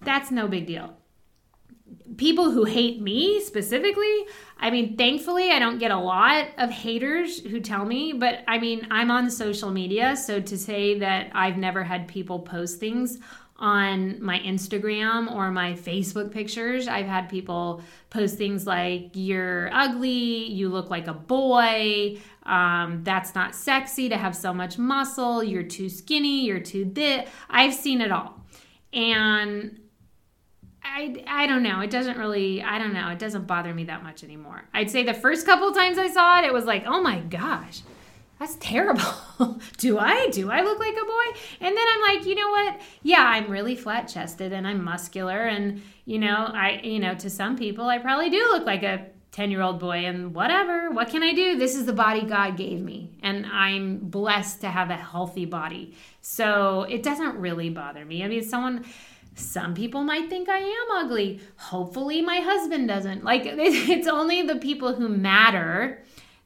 That's 0.00 0.30
no 0.30 0.48
big 0.48 0.66
deal. 0.66 0.96
People 2.16 2.50
who 2.50 2.64
hate 2.64 3.00
me 3.00 3.40
specifically, 3.40 4.24
I 4.58 4.70
mean, 4.70 4.96
thankfully, 4.96 5.50
I 5.50 5.58
don't 5.58 5.78
get 5.78 5.90
a 5.90 5.98
lot 5.98 6.46
of 6.56 6.70
haters 6.70 7.40
who 7.40 7.60
tell 7.60 7.84
me, 7.84 8.14
but 8.14 8.38
I 8.48 8.58
mean, 8.58 8.86
I'm 8.90 9.10
on 9.10 9.30
social 9.30 9.70
media, 9.70 10.16
so 10.16 10.40
to 10.40 10.56
say 10.56 10.98
that 11.00 11.30
I've 11.34 11.58
never 11.58 11.84
had 11.84 12.08
people 12.08 12.40
post 12.40 12.80
things 12.80 13.18
on 13.56 14.20
my 14.22 14.40
Instagram 14.40 15.32
or 15.32 15.50
my 15.50 15.74
Facebook 15.74 16.32
pictures. 16.32 16.88
I've 16.88 17.06
had 17.06 17.28
people 17.28 17.82
post 18.10 18.36
things 18.36 18.66
like, 18.66 19.10
You're 19.14 19.70
ugly, 19.72 20.48
you 20.50 20.68
look 20.68 20.90
like 20.90 21.06
a 21.06 21.14
boy, 21.14 22.18
um, 22.42 23.00
that's 23.04 23.34
not 23.34 23.54
sexy 23.54 24.08
to 24.08 24.16
have 24.16 24.36
so 24.36 24.52
much 24.52 24.76
muscle, 24.76 25.42
you're 25.42 25.62
too 25.62 25.88
skinny, 25.88 26.44
you're 26.44 26.60
too 26.60 26.84
this. 26.84 27.28
I've 27.48 27.74
seen 27.74 28.00
it 28.00 28.10
all. 28.10 28.40
And 28.92 29.80
I, 30.82 31.24
I 31.26 31.46
don't 31.46 31.62
know. 31.62 31.80
It 31.80 31.90
doesn't 31.90 32.18
really, 32.18 32.62
I 32.62 32.78
don't 32.78 32.92
know. 32.92 33.08
It 33.08 33.18
doesn't 33.18 33.46
bother 33.46 33.72
me 33.72 33.84
that 33.84 34.02
much 34.02 34.22
anymore. 34.22 34.64
I'd 34.74 34.90
say 34.90 35.02
the 35.02 35.14
first 35.14 35.46
couple 35.46 35.72
times 35.72 35.96
I 35.96 36.08
saw 36.08 36.40
it, 36.40 36.44
it 36.44 36.52
was 36.52 36.66
like, 36.66 36.84
oh 36.86 37.02
my 37.02 37.20
gosh, 37.20 37.80
that's 38.38 38.56
terrible. 38.56 39.02
do 39.78 39.98
I? 39.98 40.28
Do 40.32 40.50
I 40.50 40.62
look 40.62 40.78
like 40.78 40.94
a 40.94 41.06
boy? 41.06 41.40
And 41.60 41.76
then 41.76 41.84
I'm 41.92 42.16
like, 42.16 42.26
you 42.26 42.34
know 42.34 42.50
what? 42.50 42.80
Yeah, 43.02 43.22
I'm 43.22 43.50
really 43.50 43.76
flat 43.76 44.08
chested 44.08 44.52
and 44.52 44.66
I'm 44.66 44.82
muscular. 44.82 45.44
And, 45.44 45.82
you 46.04 46.18
know, 46.18 46.50
I, 46.52 46.80
you 46.82 46.98
know, 46.98 47.14
to 47.14 47.30
some 47.30 47.56
people, 47.56 47.86
I 47.86 47.98
probably 47.98 48.30
do 48.30 48.38
look 48.50 48.66
like 48.66 48.82
a 48.82 49.06
10 49.32 49.50
year 49.50 49.62
old 49.62 49.78
boy 49.78 50.04
and 50.04 50.34
whatever. 50.34 50.90
What 50.90 51.08
can 51.08 51.22
I 51.22 51.32
do? 51.32 51.56
This 51.56 51.74
is 51.74 51.86
the 51.86 51.92
body 51.92 52.22
God 52.22 52.56
gave 52.56 52.80
me. 52.80 53.16
And 53.22 53.46
I'm 53.46 53.98
blessed 53.98 54.60
to 54.62 54.68
have 54.68 54.90
a 54.90 54.96
healthy 54.96 55.44
body. 55.44 55.96
So 56.20 56.82
it 56.82 57.02
doesn't 57.02 57.36
really 57.36 57.70
bother 57.70 58.04
me. 58.04 58.24
I 58.24 58.28
mean, 58.28 58.42
someone, 58.42 58.84
some 59.36 59.74
people 59.74 60.02
might 60.02 60.28
think 60.28 60.48
I 60.48 60.58
am 60.58 61.04
ugly. 61.04 61.40
Hopefully, 61.56 62.22
my 62.22 62.38
husband 62.38 62.88
doesn't. 62.88 63.24
Like, 63.24 63.42
it's 63.46 64.08
only 64.08 64.42
the 64.42 64.56
people 64.56 64.94
who 64.94 65.08
matter 65.08 66.02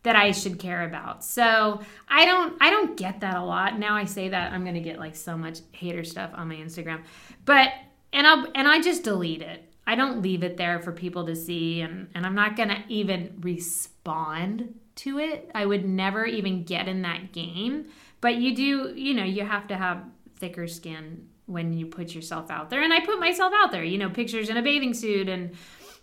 that 0.08 0.16
I 0.16 0.32
should 0.32 0.58
care 0.58 0.84
about. 0.84 1.22
So 1.22 1.82
I 2.08 2.24
don't 2.24 2.56
I 2.62 2.70
don't 2.70 2.96
get 2.96 3.20
that 3.20 3.36
a 3.36 3.44
lot. 3.44 3.78
Now 3.78 3.94
I 3.94 4.06
say 4.06 4.30
that 4.30 4.54
I'm 4.54 4.64
gonna 4.64 4.80
get 4.80 4.98
like 4.98 5.14
so 5.14 5.36
much 5.36 5.58
hater 5.72 6.02
stuff 6.02 6.30
on 6.32 6.48
my 6.48 6.54
Instagram. 6.54 7.02
But 7.44 7.68
and 8.14 8.26
I'll 8.26 8.46
and 8.54 8.66
I 8.66 8.80
just 8.80 9.04
delete 9.04 9.42
it. 9.42 9.70
I 9.86 9.96
don't 9.96 10.22
leave 10.22 10.42
it 10.42 10.56
there 10.56 10.80
for 10.80 10.92
people 10.92 11.26
to 11.26 11.36
see 11.36 11.82
and, 11.82 12.08
and 12.14 12.24
I'm 12.24 12.34
not 12.34 12.56
gonna 12.56 12.82
even 12.88 13.36
respond 13.42 14.72
to 14.96 15.18
it. 15.18 15.50
I 15.54 15.66
would 15.66 15.84
never 15.84 16.24
even 16.24 16.64
get 16.64 16.88
in 16.88 17.02
that 17.02 17.32
game. 17.32 17.88
But 18.22 18.36
you 18.36 18.56
do, 18.56 18.94
you 18.96 19.12
know, 19.12 19.24
you 19.24 19.44
have 19.44 19.68
to 19.68 19.76
have 19.76 20.04
thicker 20.38 20.66
skin 20.66 21.28
when 21.44 21.74
you 21.74 21.84
put 21.84 22.14
yourself 22.14 22.50
out 22.50 22.70
there. 22.70 22.82
And 22.82 22.94
I 22.94 23.04
put 23.04 23.20
myself 23.20 23.52
out 23.54 23.72
there, 23.72 23.84
you 23.84 23.98
know, 23.98 24.08
pictures 24.08 24.48
in 24.48 24.56
a 24.56 24.62
bathing 24.62 24.94
suit 24.94 25.28
and 25.28 25.54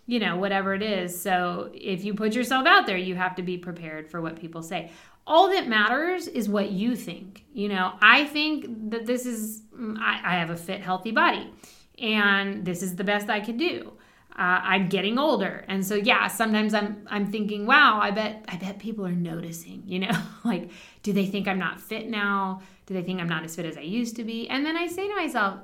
you 0.06 0.20
know, 0.20 0.36
whatever 0.36 0.72
it 0.72 0.82
is. 0.82 1.20
So 1.20 1.70
if 1.74 2.04
you 2.04 2.14
put 2.14 2.34
yourself 2.34 2.66
out 2.66 2.86
there, 2.86 2.96
you 2.96 3.16
have 3.16 3.34
to 3.36 3.42
be 3.42 3.58
prepared 3.58 4.08
for 4.08 4.20
what 4.20 4.40
people 4.40 4.62
say. 4.62 4.90
All 5.26 5.50
that 5.50 5.66
matters 5.66 6.28
is 6.28 6.48
what 6.48 6.70
you 6.70 6.94
think. 6.94 7.44
You 7.52 7.68
know, 7.68 7.94
I 8.00 8.26
think 8.26 8.90
that 8.90 9.06
this 9.06 9.26
is, 9.26 9.62
I, 9.98 10.20
I 10.24 10.34
have 10.36 10.50
a 10.50 10.56
fit, 10.56 10.80
healthy 10.80 11.10
body, 11.10 11.52
and 11.98 12.64
this 12.64 12.82
is 12.82 12.94
the 12.94 13.02
best 13.02 13.28
I 13.28 13.40
could 13.40 13.58
do. 13.58 13.92
Uh, 14.38 14.60
I'm 14.62 14.88
getting 14.88 15.18
older, 15.18 15.64
and 15.66 15.84
so 15.84 15.94
yeah, 15.94 16.26
sometimes 16.26 16.74
I'm 16.74 17.06
I'm 17.06 17.32
thinking, 17.32 17.64
wow, 17.64 17.98
I 18.02 18.10
bet 18.10 18.44
I 18.48 18.56
bet 18.56 18.78
people 18.78 19.06
are 19.06 19.12
noticing. 19.12 19.82
You 19.86 20.00
know, 20.00 20.22
like, 20.44 20.70
do 21.02 21.14
they 21.14 21.24
think 21.24 21.48
I'm 21.48 21.58
not 21.58 21.80
fit 21.80 22.10
now? 22.10 22.60
Do 22.84 22.92
they 22.92 23.02
think 23.02 23.18
I'm 23.18 23.30
not 23.30 23.44
as 23.44 23.56
fit 23.56 23.64
as 23.64 23.78
I 23.78 23.80
used 23.80 24.14
to 24.16 24.24
be? 24.24 24.46
And 24.50 24.64
then 24.64 24.76
I 24.76 24.88
say 24.88 25.08
to 25.08 25.14
myself, 25.14 25.60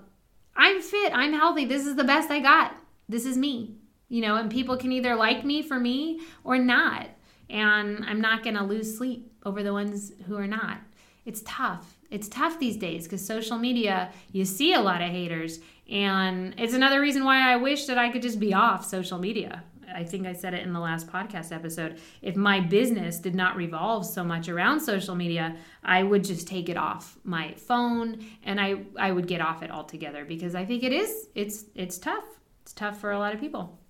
I'm 0.57 0.81
fit, 0.81 1.13
I'm 1.15 1.35
healthy. 1.35 1.67
This 1.67 1.85
is 1.85 1.97
the 1.97 2.05
best 2.05 2.31
I 2.31 2.41
got. 2.41 2.75
This 3.11 3.27
is 3.27 3.37
me 3.37 3.77
you 4.13 4.21
know, 4.21 4.37
and 4.37 4.51
people 4.51 4.77
can 4.77 4.93
either 4.93 5.17
like 5.17 5.43
me 5.43 5.63
for 5.63 5.81
me 5.81 6.21
or 6.45 6.59
not. 6.59 7.09
And 7.49 8.05
I'm 8.05 8.21
not 8.21 8.43
going 8.43 8.57
to 8.57 8.63
lose 8.63 8.99
sleep 8.99 9.33
over 9.47 9.63
the 9.63 9.73
ones 9.73 10.13
who 10.27 10.37
are 10.37 10.47
not. 10.47 10.81
It's 11.25 11.43
tough. 11.47 11.97
It's 12.11 12.29
tough 12.29 12.59
these 12.59 12.77
days 12.77 13.05
because 13.05 13.27
social 13.27 13.57
media, 13.57 14.11
you 14.31 14.45
see 14.45 14.75
a 14.75 14.81
lot 14.81 15.01
of 15.01 15.09
haters. 15.09 15.61
And 15.91 16.55
it's 16.59 16.75
another 16.75 17.01
reason 17.01 17.25
why 17.25 17.51
I 17.51 17.57
wish 17.57 17.87
that 17.87 17.97
I 17.97 18.11
could 18.11 18.21
just 18.21 18.39
be 18.39 18.53
off 18.53 18.85
social 18.85 19.19
media. 19.19 19.65
I 19.95 20.05
think 20.05 20.27
I 20.27 20.35
said 20.35 20.53
it 20.53 20.67
in 20.67 20.75
the 20.75 20.81
last 20.81 21.07
podcast 21.07 21.51
episode. 21.51 21.99
If 22.21 22.37
my 22.37 22.61
business 22.61 23.19
did 23.19 23.35
not 23.35 23.57
revolve 23.57 24.05
so 24.05 24.23
much 24.23 24.51
around 24.51 24.81
social 24.81 25.15
media, 25.15 25.57
I 25.85 26.03
would 26.03 26.23
just 26.23 26.47
take 26.47 26.69
it 26.69 26.77
off 26.77 27.17
my 27.25 27.55
phone 27.55 28.23
and 28.43 28.61
I 28.61 28.83
I 28.99 29.11
would 29.13 29.27
get 29.27 29.41
off 29.41 29.63
it 29.63 29.71
altogether 29.71 30.27
because 30.27 30.55
I 30.55 30.67
think 30.67 30.83
it 30.83 30.93
is 30.93 31.29
it's 31.35 31.65
it's 31.75 31.97
tough. 31.97 32.25
It's 32.63 32.75
tough 32.75 33.01
for 33.01 33.13
a 33.13 33.19
lot 33.19 33.35
of 33.35 33.41
people. 33.41 33.82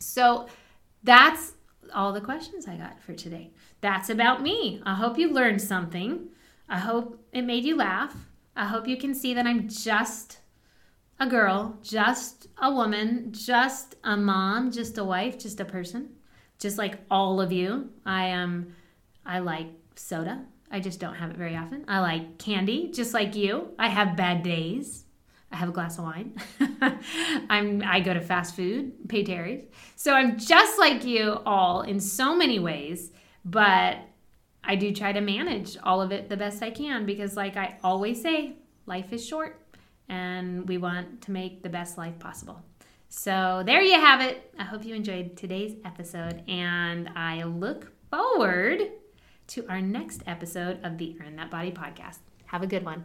So 0.00 0.46
that's 1.02 1.52
all 1.94 2.12
the 2.12 2.20
questions 2.20 2.66
I 2.66 2.76
got 2.76 3.00
for 3.00 3.14
today. 3.14 3.52
That's 3.80 4.10
about 4.10 4.42
me. 4.42 4.82
I 4.84 4.94
hope 4.94 5.18
you 5.18 5.32
learned 5.32 5.62
something. 5.62 6.28
I 6.68 6.78
hope 6.78 7.22
it 7.32 7.42
made 7.42 7.64
you 7.64 7.76
laugh. 7.76 8.14
I 8.56 8.66
hope 8.66 8.88
you 8.88 8.96
can 8.96 9.14
see 9.14 9.34
that 9.34 9.46
I'm 9.46 9.68
just 9.68 10.40
a 11.18 11.26
girl, 11.26 11.78
just 11.82 12.48
a 12.58 12.72
woman, 12.72 13.32
just 13.32 13.96
a 14.04 14.16
mom, 14.16 14.70
just 14.70 14.98
a 14.98 15.04
wife, 15.04 15.38
just 15.38 15.60
a 15.60 15.64
person, 15.64 16.10
just 16.58 16.78
like 16.78 16.98
all 17.10 17.40
of 17.40 17.52
you. 17.52 17.90
I 18.06 18.26
am 18.26 18.42
um, 18.42 18.74
I 19.24 19.40
like 19.40 19.68
soda. 19.96 20.44
I 20.70 20.80
just 20.80 21.00
don't 21.00 21.14
have 21.14 21.30
it 21.30 21.36
very 21.36 21.56
often. 21.56 21.84
I 21.88 22.00
like 22.00 22.38
candy, 22.38 22.90
just 22.90 23.12
like 23.12 23.34
you. 23.34 23.70
I 23.78 23.88
have 23.88 24.16
bad 24.16 24.42
days. 24.42 25.04
I 25.52 25.56
have 25.56 25.68
a 25.68 25.72
glass 25.72 25.98
of 25.98 26.04
wine. 26.04 26.34
I'm 27.50 27.82
I 27.84 28.00
go 28.00 28.14
to 28.14 28.20
fast 28.20 28.54
food, 28.54 29.08
pay 29.08 29.24
Terry's. 29.24 29.64
So 29.96 30.14
I'm 30.14 30.38
just 30.38 30.78
like 30.78 31.04
you 31.04 31.40
all 31.44 31.82
in 31.82 32.00
so 32.00 32.36
many 32.36 32.58
ways, 32.58 33.10
but 33.44 33.98
I 34.62 34.76
do 34.76 34.92
try 34.92 35.12
to 35.12 35.20
manage 35.20 35.76
all 35.82 36.00
of 36.00 36.12
it 36.12 36.28
the 36.28 36.36
best 36.36 36.62
I 36.62 36.70
can 36.70 37.06
because 37.06 37.36
like 37.36 37.56
I 37.56 37.78
always 37.82 38.22
say, 38.22 38.54
life 38.86 39.12
is 39.12 39.26
short 39.26 39.60
and 40.08 40.68
we 40.68 40.78
want 40.78 41.22
to 41.22 41.30
make 41.32 41.62
the 41.62 41.68
best 41.68 41.98
life 41.98 42.18
possible. 42.18 42.62
So 43.08 43.62
there 43.66 43.82
you 43.82 43.94
have 43.94 44.20
it. 44.20 44.54
I 44.58 44.64
hope 44.64 44.84
you 44.84 44.94
enjoyed 44.94 45.36
today's 45.36 45.74
episode 45.84 46.44
and 46.48 47.08
I 47.16 47.42
look 47.42 47.90
forward 48.10 48.82
to 49.48 49.66
our 49.68 49.80
next 49.80 50.22
episode 50.26 50.78
of 50.84 50.96
the 50.98 51.16
Earn 51.20 51.34
That 51.36 51.50
Body 51.50 51.72
podcast. 51.72 52.18
Have 52.46 52.62
a 52.62 52.68
good 52.68 52.84
one. 52.84 53.04